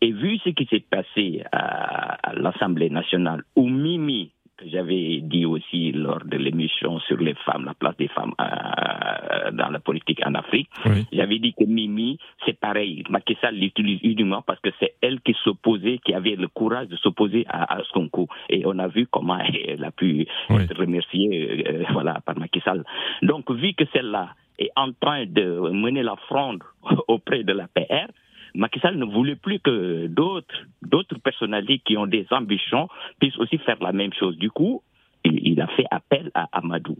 Et 0.00 0.10
vu 0.10 0.38
ce 0.38 0.50
qui 0.50 0.66
s'est 0.66 0.84
passé 0.90 1.44
à, 1.52 2.30
à 2.30 2.34
l'Assemblée 2.34 2.90
nationale 2.90 3.44
où 3.54 3.68
Mimi 3.68 4.32
que 4.56 4.68
j'avais 4.68 5.20
dit 5.22 5.44
aussi 5.44 5.92
lors 5.92 6.24
de 6.24 6.36
l'émission 6.36 6.98
sur 7.00 7.16
les 7.18 7.34
femmes, 7.46 7.64
la 7.64 7.74
place 7.74 7.96
des 7.96 8.08
femmes 8.08 8.32
euh, 8.40 9.50
dans 9.52 9.68
la 9.68 9.80
politique 9.80 10.20
en 10.24 10.34
Afrique. 10.34 10.68
J'avais 11.12 11.38
dit 11.38 11.54
que 11.54 11.64
Mimi, 11.64 12.18
c'est 12.44 12.58
pareil. 12.58 13.04
Macky 13.10 13.36
Sall 13.40 13.56
l'utilise 13.56 14.00
uniquement 14.02 14.42
parce 14.42 14.60
que 14.60 14.70
c'est 14.80 14.94
elle 15.00 15.20
qui 15.20 15.34
s'opposait, 15.44 15.98
qui 16.04 16.14
avait 16.14 16.36
le 16.36 16.48
courage 16.48 16.88
de 16.88 16.96
s'opposer 16.96 17.44
à, 17.48 17.76
à 17.76 17.82
Sonko. 17.92 18.28
Et 18.48 18.62
on 18.66 18.78
a 18.78 18.88
vu 18.88 19.06
comment 19.06 19.38
elle 19.66 19.84
a 19.84 19.90
pu 19.90 20.26
être 20.50 20.76
remerciée 20.76 21.64
euh, 21.68 21.84
voilà, 21.92 22.20
par 22.24 22.38
Macky 22.38 22.60
Sall. 22.60 22.84
Donc, 23.22 23.50
vu 23.50 23.74
que 23.74 23.84
celle-là 23.92 24.30
est 24.58 24.70
en 24.76 24.92
train 24.92 25.26
de 25.26 25.70
mener 25.72 26.02
la 26.02 26.16
fronde 26.28 26.62
auprès 27.08 27.42
de 27.42 27.52
la 27.52 27.66
PR, 27.68 28.08
Macky 28.54 28.78
Sall 28.80 28.96
ne 28.96 29.04
voulait 29.04 29.36
plus 29.36 29.58
que 29.58 30.06
d'autres, 30.06 30.54
d'autres 30.82 31.18
personnalités 31.18 31.80
qui 31.84 31.96
ont 31.96 32.06
des 32.06 32.26
ambitions 32.30 32.88
puissent 33.18 33.38
aussi 33.38 33.58
faire 33.58 33.76
la 33.80 33.92
même 33.92 34.12
chose. 34.12 34.36
Du 34.38 34.50
coup, 34.50 34.82
il, 35.24 35.60
a 35.60 35.66
fait 35.68 35.86
appel 35.90 36.30
à 36.34 36.48
Amadou. 36.52 36.96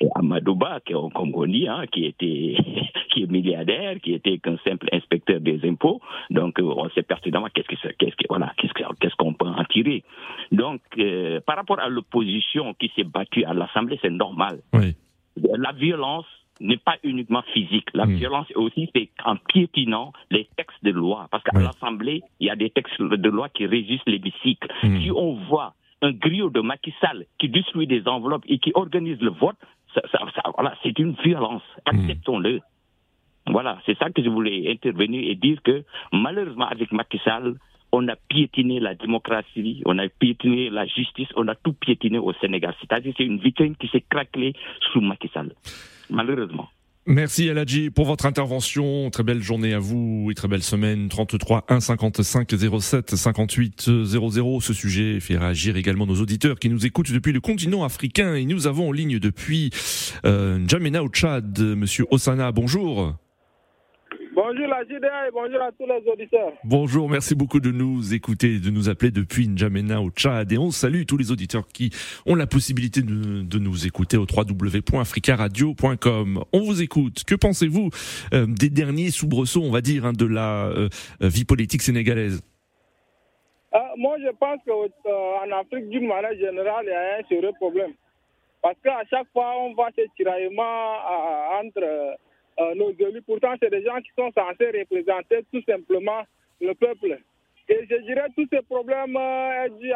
Et 0.00 0.06
Amadouba, 0.14 0.78
comme 0.86 1.34
on 1.34 1.46
dit, 1.46 1.66
hein, 1.66 1.84
qui 1.90 2.04
était, 2.04 2.56
qui 3.12 3.24
est 3.24 3.30
milliardaire, 3.30 3.96
qui 4.00 4.14
était 4.14 4.38
qu'un 4.38 4.56
simple 4.58 4.88
inspecteur 4.92 5.40
des 5.40 5.60
impôts. 5.68 6.00
Donc, 6.30 6.60
euh, 6.60 6.62
on 6.62 6.88
sait 6.90 7.02
pertinemment 7.02 7.48
qu'est-ce 7.52 7.66
que, 7.66 7.88
qu'est-ce 7.98 8.14
que, 8.14 8.24
voilà, 8.28 8.52
qu'est-ce 8.58 8.72
qu'est-ce 8.72 9.16
qu'on 9.16 9.34
peut 9.34 9.46
en 9.46 9.64
tirer. 9.64 10.04
Donc, 10.52 10.80
euh, 10.98 11.40
par 11.40 11.56
rapport 11.56 11.80
à 11.80 11.88
l'opposition 11.88 12.74
qui 12.74 12.92
s'est 12.94 13.04
battue 13.04 13.44
à 13.44 13.54
l'Assemblée, 13.54 13.98
c'est 14.00 14.10
normal. 14.10 14.60
La 15.36 15.72
violence 15.72 16.26
n'est 16.60 16.76
pas 16.78 16.96
uniquement 17.02 17.42
physique. 17.52 17.88
La 17.94 18.06
hmm. 18.06 18.14
violence 18.14 18.46
aussi, 18.54 18.90
c'est 18.94 19.08
en 19.24 19.36
piétinant 19.36 20.12
les 20.30 20.48
textes 20.56 20.82
de 20.82 20.90
loi. 20.90 21.28
Parce 21.30 21.42
qu'à 21.44 21.58
l'Assemblée, 21.58 22.22
il 22.40 22.46
y 22.46 22.50
a 22.50 22.56
des 22.56 22.70
textes 22.70 23.00
de 23.00 23.28
loi 23.28 23.48
qui 23.48 23.66
régissent 23.66 24.06
l'hémicycle. 24.06 24.68
Hmm. 24.82 25.00
Si 25.00 25.10
on 25.10 25.34
voit 25.48 25.74
un 26.02 26.12
griot 26.12 26.50
de 26.50 26.60
Macky 26.60 26.94
Sall 27.00 27.26
qui 27.38 27.48
détruit 27.48 27.86
des 27.86 28.06
enveloppes 28.06 28.44
et 28.48 28.58
qui 28.58 28.72
organise 28.74 29.20
le 29.20 29.30
vote, 29.30 29.56
ça, 29.94 30.02
ça, 30.12 30.20
voilà, 30.54 30.74
c'est 30.82 30.98
une 30.98 31.12
violence. 31.24 31.62
Hmm. 31.86 31.96
Acceptons-le. 31.96 32.60
Voilà, 33.50 33.78
c'est 33.86 33.96
ça 33.98 34.10
que 34.10 34.22
je 34.22 34.28
voulais 34.28 34.70
intervenir 34.70 35.22
et 35.28 35.34
dire 35.34 35.62
que 35.62 35.82
malheureusement 36.12 36.66
avec 36.66 36.92
Macky 36.92 37.18
Sall, 37.24 37.54
on 37.92 38.06
a 38.08 38.16
piétiné 38.16 38.80
la 38.80 38.94
démocratie, 38.94 39.82
on 39.86 39.98
a 39.98 40.08
piétiné 40.08 40.68
la 40.68 40.84
justice, 40.86 41.28
on 41.36 41.48
a 41.48 41.54
tout 41.54 41.72
piétiné 41.72 42.18
au 42.18 42.34
Sénégal. 42.34 42.74
C'est-à-dire 42.80 43.14
c'est 43.16 43.24
une 43.24 43.38
vitrine 43.38 43.76
qui 43.76 43.88
s'est 43.88 44.04
craquelée 44.06 44.52
sous 44.92 45.00
Macky 45.00 45.30
Sall 45.32 45.52
malheureusement. 46.10 46.68
Merci 47.10 47.48
Aladji 47.48 47.88
pour 47.88 48.04
votre 48.04 48.26
intervention. 48.26 49.08
Très 49.08 49.22
belle 49.22 49.42
journée 49.42 49.72
à 49.72 49.78
vous 49.78 50.28
et 50.30 50.34
très 50.34 50.46
belle 50.46 50.62
semaine. 50.62 51.08
33 51.08 51.64
1 51.66 51.80
55 51.80 52.54
07 52.80 53.16
58 53.16 54.04
00. 54.04 54.60
Ce 54.60 54.74
sujet 54.74 55.18
fait 55.18 55.38
réagir 55.38 55.78
également 55.78 56.04
nos 56.04 56.20
auditeurs 56.20 56.58
qui 56.58 56.68
nous 56.68 56.84
écoutent 56.84 57.10
depuis 57.10 57.32
le 57.32 57.40
continent 57.40 57.82
africain 57.82 58.34
et 58.34 58.44
nous 58.44 58.66
avons 58.66 58.90
en 58.90 58.92
ligne 58.92 59.18
depuis 59.18 59.70
euh, 60.26 60.58
au 61.02 61.08
Tchad. 61.08 61.58
Monsieur 61.58 62.04
Osana, 62.10 62.52
bonjour. 62.52 63.14
Bonjour 64.40 64.68
la 64.68 64.84
JDA 64.84 65.26
et 65.26 65.32
bonjour 65.32 65.60
à 65.60 65.72
tous 65.72 65.84
les 65.84 66.08
auditeurs. 66.08 66.52
Bonjour, 66.62 67.10
merci 67.10 67.34
beaucoup 67.34 67.58
de 67.58 67.72
nous 67.72 68.14
écouter, 68.14 68.60
de 68.60 68.70
nous 68.70 68.88
appeler 68.88 69.10
depuis 69.10 69.48
N'Djamena 69.48 70.00
au 70.00 70.10
Tchad. 70.10 70.52
Et 70.52 70.58
on 70.58 70.70
salue 70.70 71.02
tous 71.08 71.16
les 71.16 71.32
auditeurs 71.32 71.66
qui 71.66 71.90
ont 72.24 72.36
la 72.36 72.46
possibilité 72.46 73.02
de, 73.02 73.58
nous 73.58 73.84
écouter 73.84 74.16
au 74.16 74.26
www.africaradio.com. 74.30 76.44
On 76.52 76.60
vous 76.60 76.80
écoute. 76.80 77.24
Que 77.24 77.34
pensez-vous 77.34 77.90
euh, 78.32 78.46
des 78.46 78.70
derniers 78.70 79.10
soubresauts, 79.10 79.64
on 79.64 79.72
va 79.72 79.80
dire, 79.80 80.06
hein, 80.06 80.12
de 80.12 80.26
la 80.26 80.66
euh, 80.66 80.88
vie 81.20 81.44
politique 81.44 81.82
sénégalaise? 81.82 82.40
Ah, 83.72 83.90
Moi, 83.96 84.18
je 84.20 84.30
pense 84.38 84.60
qu'en 84.64 84.84
euh, 84.84 85.60
Afrique, 85.60 85.88
d'une 85.88 86.06
manière 86.06 86.34
générale, 86.34 86.84
il 86.84 86.90
y 86.90 86.92
a 86.92 87.18
un 87.18 87.24
sérieux 87.28 87.50
problème. 87.58 87.90
Parce 88.62 88.76
qu'à 88.84 89.02
chaque 89.10 89.26
fois, 89.32 89.50
on 89.58 89.74
voit 89.74 89.90
ces 89.96 90.06
tiraillements 90.16 90.94
entre 91.60 92.16
euh, 92.60 92.74
nos 92.74 92.90
élus. 92.90 93.22
Pourtant, 93.22 93.54
c'est 93.60 93.70
des 93.70 93.84
gens 93.84 94.00
qui 94.00 94.10
sont 94.16 94.32
censés 94.32 94.70
représenter 94.70 95.44
tout 95.52 95.62
simplement 95.62 96.22
le 96.60 96.74
peuple. 96.74 97.18
Et 97.68 97.86
je 97.88 97.96
dirais 98.02 98.28
que 98.28 98.42
tous 98.42 98.48
ces 98.50 98.62
problèmes 98.62 99.16
euh, 99.16 99.68
dus 99.80 99.92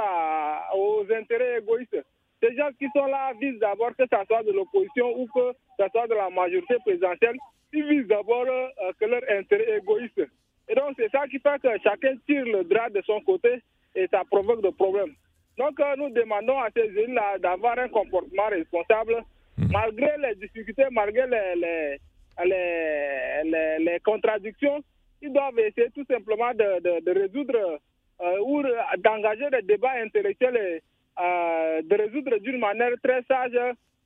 aux 0.74 1.04
intérêts 1.12 1.58
égoïstes. 1.58 2.04
Ces 2.42 2.54
gens 2.54 2.68
qui 2.78 2.86
sont 2.94 3.06
là 3.06 3.32
visent 3.40 3.58
d'abord 3.58 3.90
que 3.96 4.04
ce 4.04 4.26
soit 4.26 4.42
de 4.42 4.52
l'opposition 4.52 5.18
ou 5.18 5.26
que 5.26 5.52
ce 5.78 5.86
soit 5.90 6.06
de 6.06 6.14
la 6.14 6.28
majorité 6.30 6.76
présidentielle, 6.84 7.36
ils 7.72 7.86
visent 7.86 8.06
d'abord 8.06 8.46
euh, 8.46 8.92
que 9.00 9.06
leur 9.06 9.22
intérêt 9.30 9.78
égoïste. 9.78 10.22
Et 10.68 10.74
donc, 10.74 10.94
c'est 10.96 11.10
ça 11.10 11.26
qui 11.28 11.38
fait 11.38 11.60
que 11.62 11.68
chacun 11.82 12.14
tire 12.26 12.44
le 12.44 12.64
drap 12.64 12.90
de 12.90 13.02
son 13.02 13.20
côté 13.22 13.60
et 13.94 14.06
ça 14.08 14.22
provoque 14.30 14.62
des 14.62 14.72
problèmes. 14.72 15.14
Donc, 15.58 15.78
nous 15.98 16.10
demandons 16.10 16.58
à 16.60 16.68
ces 16.74 16.84
élus-là 16.84 17.38
d'avoir 17.38 17.78
un 17.78 17.88
comportement 17.88 18.48
responsable, 18.48 19.22
mmh. 19.58 19.66
malgré 19.70 20.10
les 20.18 20.34
difficultés, 20.36 20.84
malgré 20.90 21.26
les 21.26 21.54
les, 21.56 21.98
les, 22.44 24.00
contradictions, 24.04 24.82
ils 25.20 25.32
doivent 25.32 25.58
essayer 25.58 25.90
tout 25.90 26.04
simplement 26.10 26.52
de, 26.52 27.00
de, 27.00 27.10
résoudre 27.10 27.80
euh, 28.20 28.38
ou 28.44 28.62
d'engager 28.98 29.48
des 29.50 29.62
débats 29.62 30.02
intellectuels 30.02 30.56
et 30.56 30.82
euh, 31.20 31.82
de 31.82 31.94
résoudre 31.96 32.38
d'une 32.38 32.58
manière 32.58 32.92
très 33.02 33.22
sage 33.24 33.52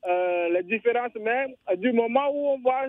euh, 0.07 0.49
les 0.51 0.63
différences. 0.65 1.15
Mais 1.21 1.55
du 1.77 1.93
moment 1.93 2.29
où 2.31 2.49
on 2.49 2.59
voit 2.61 2.89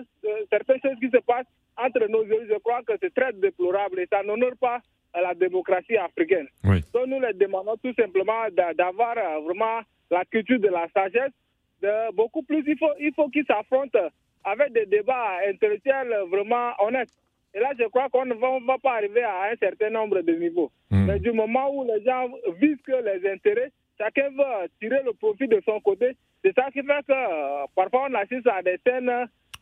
certaines 0.50 0.80
choses 0.80 0.98
qui 1.00 1.10
se 1.10 1.20
passent 1.22 1.46
entre 1.76 2.06
nos 2.08 2.24
élus, 2.24 2.48
je 2.50 2.58
crois 2.58 2.82
que 2.82 2.94
c'est 3.00 3.14
très 3.14 3.32
déplorable 3.32 4.00
et 4.00 4.06
ça 4.10 4.22
n'honore 4.22 4.56
pas 4.60 4.80
la 5.14 5.34
démocratie 5.34 5.96
africaine. 5.96 6.48
Donc 6.64 7.06
nous 7.06 7.20
les 7.20 7.32
demandons 7.32 7.76
tout 7.82 7.94
simplement 7.94 8.44
d'avoir 8.76 9.14
vraiment 9.42 9.80
la 10.10 10.24
culture 10.24 10.60
de 10.60 10.68
la 10.68 10.86
sagesse. 10.94 11.32
De 11.80 12.12
beaucoup 12.12 12.42
plus, 12.42 12.64
il 12.66 12.76
faut, 12.76 12.90
il 12.98 13.12
faut 13.14 13.28
qu'ils 13.28 13.46
s'affrontent 13.46 14.10
avec 14.50 14.72
des 14.72 14.86
débats 14.86 15.38
intellectuels 15.48 16.14
vraiment 16.30 16.72
honnêtes. 16.80 17.12
Et 17.54 17.60
là, 17.60 17.70
je 17.78 17.84
crois 17.86 18.08
qu'on 18.10 18.26
ne 18.26 18.34
va, 18.34 18.78
pas 18.82 18.96
arriver 18.96 19.22
à 19.22 19.50
un 19.52 19.56
certain 19.56 19.90
nombre 19.90 20.20
de 20.20 20.32
niveaux. 20.32 20.70
Hmm. 20.90 21.06
Mais 21.06 21.18
du 21.18 21.32
moment 21.32 21.74
où 21.74 21.84
les 21.84 22.02
gens 22.04 22.28
visent 22.60 22.82
que 22.86 22.92
les 22.92 23.30
intérêts, 23.30 23.72
chacun 23.98 24.28
veut 24.30 24.68
tirer 24.80 25.02
le 25.04 25.12
profit 25.12 25.48
de 25.48 25.60
son 25.64 25.80
côté. 25.80 26.16
C'est 26.44 26.54
ça 26.54 26.66
qui 26.70 26.82
fait 26.82 27.06
que 27.06 27.12
euh, 27.12 27.64
parfois 27.74 28.06
on 28.10 28.14
assiste 28.14 28.46
à 28.46 28.62
des 28.62 28.78
scènes 28.86 29.10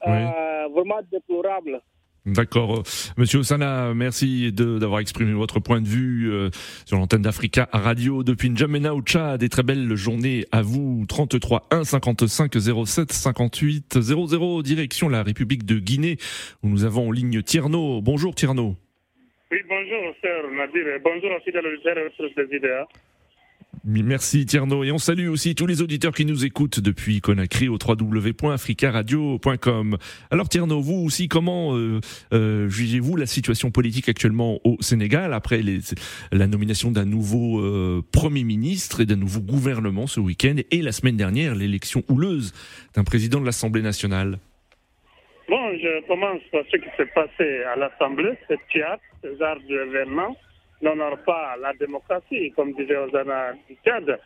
vraiment 0.04 1.00
déplorable. 1.10 1.80
D'accord. 2.26 2.82
Monsieur 3.16 3.38
Osana, 3.38 3.94
merci 3.94 4.50
d'avoir 4.52 4.98
exprimé 4.98 5.32
votre 5.32 5.60
point 5.60 5.80
de 5.80 5.86
vue 5.86 6.32
euh, 6.32 6.50
sur 6.84 6.96
l'antenne 6.98 7.22
d'Africa 7.22 7.68
Radio 7.72 8.24
depuis 8.24 8.50
N'Djamena 8.50 8.96
au 8.96 9.00
Tchad. 9.00 9.38
Des 9.38 9.48
très 9.48 9.62
belles 9.62 9.94
journées 9.94 10.44
à 10.50 10.60
vous. 10.60 11.04
33 11.08 11.68
1 11.70 11.84
55 11.84 12.52
07 12.84 13.12
58 13.12 14.00
00 14.00 14.62
direction 14.62 15.08
la 15.08 15.22
République 15.22 15.64
de 15.64 15.78
Guinée 15.78 16.16
où 16.64 16.68
nous 16.68 16.84
avons 16.84 17.08
en 17.08 17.12
ligne 17.12 17.42
Tierno. 17.42 18.00
Bonjour 18.02 18.34
Tierno. 18.34 18.74
Oui, 19.52 19.58
bonjour, 19.68 20.14
cher 20.20 20.42
Nadir. 20.50 20.84
Bonjour 21.04 21.30
aussi 21.36 21.52
le 21.52 22.44
des 22.44 22.56
idées. 22.56 22.82
Merci 23.88 24.46
Tierno. 24.46 24.82
Et 24.82 24.90
on 24.90 24.98
salue 24.98 25.28
aussi 25.28 25.54
tous 25.54 25.66
les 25.66 25.80
auditeurs 25.80 26.12
qui 26.12 26.24
nous 26.24 26.44
écoutent 26.44 26.80
depuis 26.80 27.20
Conakry 27.20 27.68
au 27.68 27.78
www.africaradio.com. 27.78 29.96
Alors 30.32 30.48
Tierno, 30.48 30.80
vous 30.80 31.04
aussi, 31.04 31.28
comment 31.28 31.76
euh, 31.76 32.00
euh, 32.32 32.68
jugez-vous 32.68 33.14
la 33.14 33.26
situation 33.26 33.70
politique 33.70 34.08
actuellement 34.08 34.58
au 34.64 34.76
Sénégal 34.80 35.32
après 35.32 35.60
la 36.32 36.48
nomination 36.48 36.90
d'un 36.90 37.04
nouveau 37.04 37.60
euh, 37.60 38.02
Premier 38.12 38.42
ministre 38.42 39.02
et 39.02 39.06
d'un 39.06 39.14
nouveau 39.14 39.40
gouvernement 39.40 40.08
ce 40.08 40.18
week-end 40.18 40.56
et 40.72 40.82
la 40.82 40.90
semaine 40.90 41.16
dernière 41.16 41.54
l'élection 41.54 42.02
houleuse 42.08 42.54
d'un 42.96 43.04
président 43.04 43.40
de 43.40 43.46
l'Assemblée 43.46 43.82
nationale? 43.82 44.40
Bon, 45.48 45.78
je 45.78 46.04
commence 46.08 46.42
par 46.50 46.62
ce 46.72 46.76
qui 46.76 46.88
s'est 46.96 47.06
passé 47.14 47.62
à 47.72 47.76
l'Assemblée, 47.76 48.32
ce 48.48 48.54
théâtre, 48.72 49.04
ce 49.22 49.28
genre 49.38 49.58
d'événement 49.68 50.36
n'honore 50.82 51.18
pas 51.24 51.56
la 51.60 51.72
démocratie, 51.74 52.52
comme 52.52 52.72
disait 52.74 52.96
Ozana 52.96 53.54
Tchad. 53.84 54.18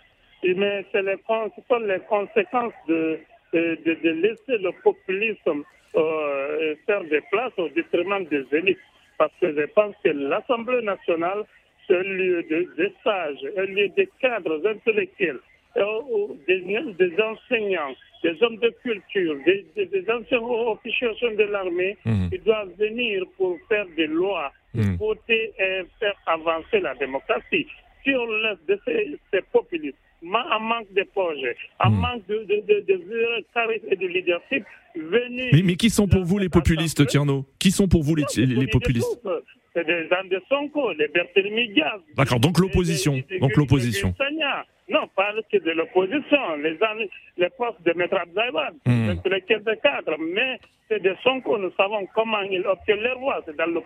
Mais 0.42 0.84
c'est 0.90 1.02
les, 1.02 1.16
les 1.16 2.00
conséquences 2.08 2.72
de, 2.88 3.18
laisser 3.52 4.58
le 4.58 4.70
populisme 4.82 5.64
euh, 5.96 6.74
faire 6.86 7.02
des 7.04 7.20
places 7.30 7.52
au 7.58 7.68
détriment 7.68 8.24
des 8.24 8.44
élites. 8.52 8.78
Parce 9.18 9.32
que 9.40 9.52
je 9.54 9.66
pense 9.74 9.94
que 10.02 10.08
l'Assemblée 10.10 10.82
nationale, 10.82 11.44
c'est 11.86 11.96
un 11.96 12.02
lieu 12.02 12.42
de, 12.44 12.72
de 12.76 12.92
sages, 13.04 13.44
un 13.56 13.64
lieu 13.64 13.88
de 13.88 14.08
cadres 14.20 14.66
intellectuels, 14.66 15.36
euh, 15.36 15.49
des, 15.76 16.60
des 16.98 17.22
enseignants, 17.22 17.94
des 18.22 18.42
hommes 18.42 18.56
de 18.56 18.70
culture, 18.82 19.36
des, 19.46 19.66
des, 19.76 20.10
anciens 20.10 20.40
officiers 20.40 21.08
de 21.36 21.44
l'armée, 21.44 21.96
mmh. 22.04 22.28
ils 22.32 22.42
doivent 22.42 22.72
venir 22.78 23.24
pour 23.36 23.56
faire 23.68 23.86
des 23.96 24.06
lois, 24.06 24.52
mmh. 24.74 24.96
voter 24.96 25.52
et 25.58 25.82
faire 25.98 26.14
avancer 26.26 26.80
la 26.80 26.94
démocratie. 26.94 27.66
Si 28.04 28.10
on 28.14 28.26
laisse 28.26 28.58
de 28.68 28.78
ces, 28.84 29.18
ces 29.32 29.42
populistes, 29.52 29.98
en 30.22 30.60
manque 30.60 30.92
de 30.92 31.02
projets, 31.14 31.56
en 31.78 31.90
mmh. 31.90 32.00
manque 32.00 32.26
de, 32.26 32.44
de, 32.44 32.60
de, 32.66 32.80
de, 32.86 33.92
et 33.92 33.96
de 33.96 34.06
leadership, 34.06 34.64
venir... 34.94 35.50
Mais, 35.52 35.62
mais 35.62 35.76
qui 35.76 35.88
sont 35.88 36.08
pour 36.08 36.24
vous 36.24 36.38
les 36.38 36.48
populistes, 36.48 37.06
Tierno? 37.06 37.46
Qui 37.58 37.70
sont 37.70 37.88
pour 37.88 38.02
vous 38.02 38.16
les, 38.16 38.24
les, 38.36 38.66
populistes? 38.66 39.20
C'est 39.72 39.86
des 39.86 40.08
gens 40.08 40.24
de 40.28 40.42
Sonko, 40.48 40.92
les 40.94 41.06
Berthélémy 41.08 41.72
D'accord, 42.16 42.40
donc 42.40 42.58
l'opposition. 42.58 43.22
Donc 43.40 43.56
l'opposition. 43.56 44.14
Non, 44.90 45.08
pas 45.14 45.32
que 45.50 45.56
de 45.58 45.70
l'opposition, 45.70 46.56
les, 46.56 46.78
les 47.38 47.50
postes 47.50 47.82
de 47.84 47.92
Maître 47.96 48.16
Abzaïban, 48.16 48.74
mmh. 48.84 49.28
les 49.30 49.40
caisses 49.42 49.64
de 49.64 49.74
cadre, 49.80 50.16
mais 50.18 50.58
c'est 50.88 51.00
de 51.00 51.14
Sonko, 51.22 51.58
nous 51.58 51.70
savons 51.76 52.06
comment 52.14 52.40
ils 52.40 52.66
obtiennent 52.66 53.00
leur 53.00 53.18
voix, 53.18 53.40
c'est 53.46 53.56
dans 53.56 53.66
le 53.66 53.80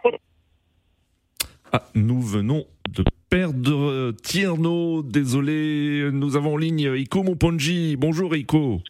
ah, 1.77 1.83
nous 1.97 2.21
venons 2.21 2.67
de 2.89 3.03
perdre 3.29 4.13
Tierno, 4.23 5.03
désolé, 5.03 6.09
nous 6.13 6.37
avons 6.37 6.53
en 6.55 6.57
ligne 6.57 6.93
Iko 6.95 7.25
Moponji. 7.25 7.97
Bonjour 7.97 8.37
Iko. 8.37 8.81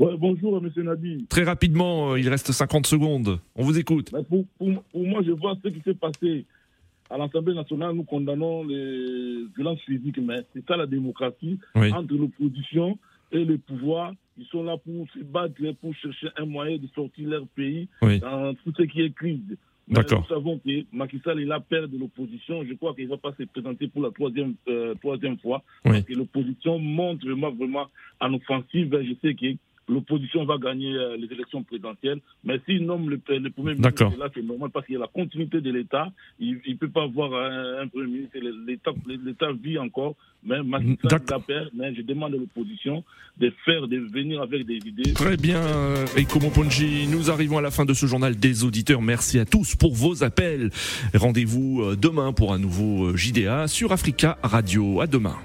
Ouais, 0.00 0.16
bonjour 0.18 0.56
M. 0.58 0.68
Nadi. 0.82 1.26
Très 1.28 1.44
rapidement, 1.44 2.10
euh, 2.10 2.18
il 2.18 2.28
reste 2.28 2.50
50 2.50 2.88
secondes. 2.88 3.38
On 3.54 3.62
vous 3.62 3.78
écoute. 3.78 4.10
Pour, 4.10 4.44
pour, 4.58 4.82
pour 4.90 5.06
moi, 5.06 5.20
je 5.24 5.30
vois 5.30 5.54
ce 5.62 5.68
qui 5.68 5.80
s'est 5.82 5.94
passé 5.94 6.44
à 7.10 7.18
l'Assemblée 7.18 7.54
nationale, 7.54 7.94
nous 7.94 8.04
condamnons 8.04 8.64
les 8.64 9.46
violences 9.56 9.80
physiques, 9.80 10.18
mais 10.18 10.42
c'est 10.54 10.66
ça 10.66 10.76
la 10.76 10.86
démocratie 10.86 11.58
entre 11.74 12.14
l'opposition 12.14 12.98
et 13.32 13.44
le 13.44 13.58
pouvoir. 13.58 14.12
Ils 14.36 14.46
sont 14.46 14.64
là 14.64 14.76
pour 14.78 15.06
se 15.10 15.20
battre, 15.20 15.54
pour 15.80 15.94
chercher 15.94 16.28
un 16.36 16.46
moyen 16.46 16.76
de 16.78 16.88
sortir 16.94 17.28
leur 17.28 17.46
pays 17.48 17.88
dans 18.00 18.54
tout 18.54 18.72
ce 18.76 18.82
qui 18.82 19.02
est 19.02 19.14
crise. 19.14 19.56
Mais 19.86 20.00
nous 20.10 20.24
savons 20.24 20.58
que 20.58 20.84
Macky 20.92 21.20
Sall 21.22 21.40
est 21.40 21.44
la 21.44 21.60
père 21.60 21.86
de 21.88 21.98
l'opposition. 21.98 22.64
Je 22.64 22.72
crois 22.74 22.94
qu'il 22.94 23.04
ne 23.04 23.10
va 23.10 23.18
pas 23.18 23.34
se 23.38 23.42
présenter 23.44 23.86
pour 23.88 24.02
la 24.02 24.10
troisième, 24.10 24.54
euh, 24.68 24.94
troisième 24.94 25.38
fois. 25.38 25.62
Parce 25.82 26.00
que 26.02 26.14
l'opposition 26.14 26.78
montre 26.78 27.26
vraiment, 27.26 27.52
vraiment 27.52 27.88
en 28.20 28.32
offensive. 28.32 28.98
Je 29.02 29.14
sais 29.20 29.34
que 29.34 29.56
l'opposition 29.88 30.44
va 30.44 30.58
gagner 30.58 30.94
euh, 30.94 31.16
les 31.16 31.32
élections 31.32 31.62
présidentielles. 31.62 32.20
Mais 32.44 32.60
s'il 32.66 32.84
nomme 32.84 33.10
le, 33.10 33.20
le 33.28 33.50
premier 33.50 33.74
ministre, 33.74 34.04
là, 34.18 34.28
c'est 34.34 34.42
normal 34.42 34.70
parce 34.70 34.86
qu'il 34.86 34.94
y 34.94 34.98
a 34.98 35.00
la 35.00 35.08
continuité 35.08 35.60
de 35.60 35.70
l'État. 35.70 36.08
Il 36.38 36.60
ne 36.66 36.74
peut 36.74 36.88
pas 36.88 37.04
avoir 37.04 37.32
un, 37.34 37.86
premier 37.88 38.06
ministre. 38.06 38.38
L'État 38.66 39.52
vit 39.52 39.78
encore. 39.78 40.14
Mais. 40.44 40.56
Mais 41.74 41.94
je 41.94 42.02
demande 42.02 42.34
à 42.34 42.36
l'opposition 42.36 43.04
de 43.38 43.52
faire, 43.64 43.88
de 43.88 43.98
venir 43.98 44.42
avec 44.42 44.66
des 44.66 44.76
idées. 44.76 45.12
Très 45.14 45.36
bien, 45.36 45.60
Eiko 46.16 46.38
Ponji. 46.38 47.06
Nous 47.08 47.30
arrivons 47.30 47.58
à 47.58 47.62
la 47.62 47.70
fin 47.70 47.84
de 47.84 47.94
ce 47.94 48.06
journal 48.06 48.36
des 48.36 48.64
auditeurs. 48.64 49.02
Merci 49.02 49.38
à 49.38 49.44
tous 49.44 49.74
pour 49.74 49.94
vos 49.94 50.22
appels. 50.22 50.70
Rendez-vous 51.14 51.82
euh, 51.82 51.96
demain 51.96 52.32
pour 52.32 52.52
un 52.52 52.58
nouveau 52.58 53.06
euh, 53.06 53.16
JDA 53.16 53.68
sur 53.68 53.92
Africa 53.92 54.38
Radio. 54.42 55.00
À 55.00 55.06
demain. 55.06 55.36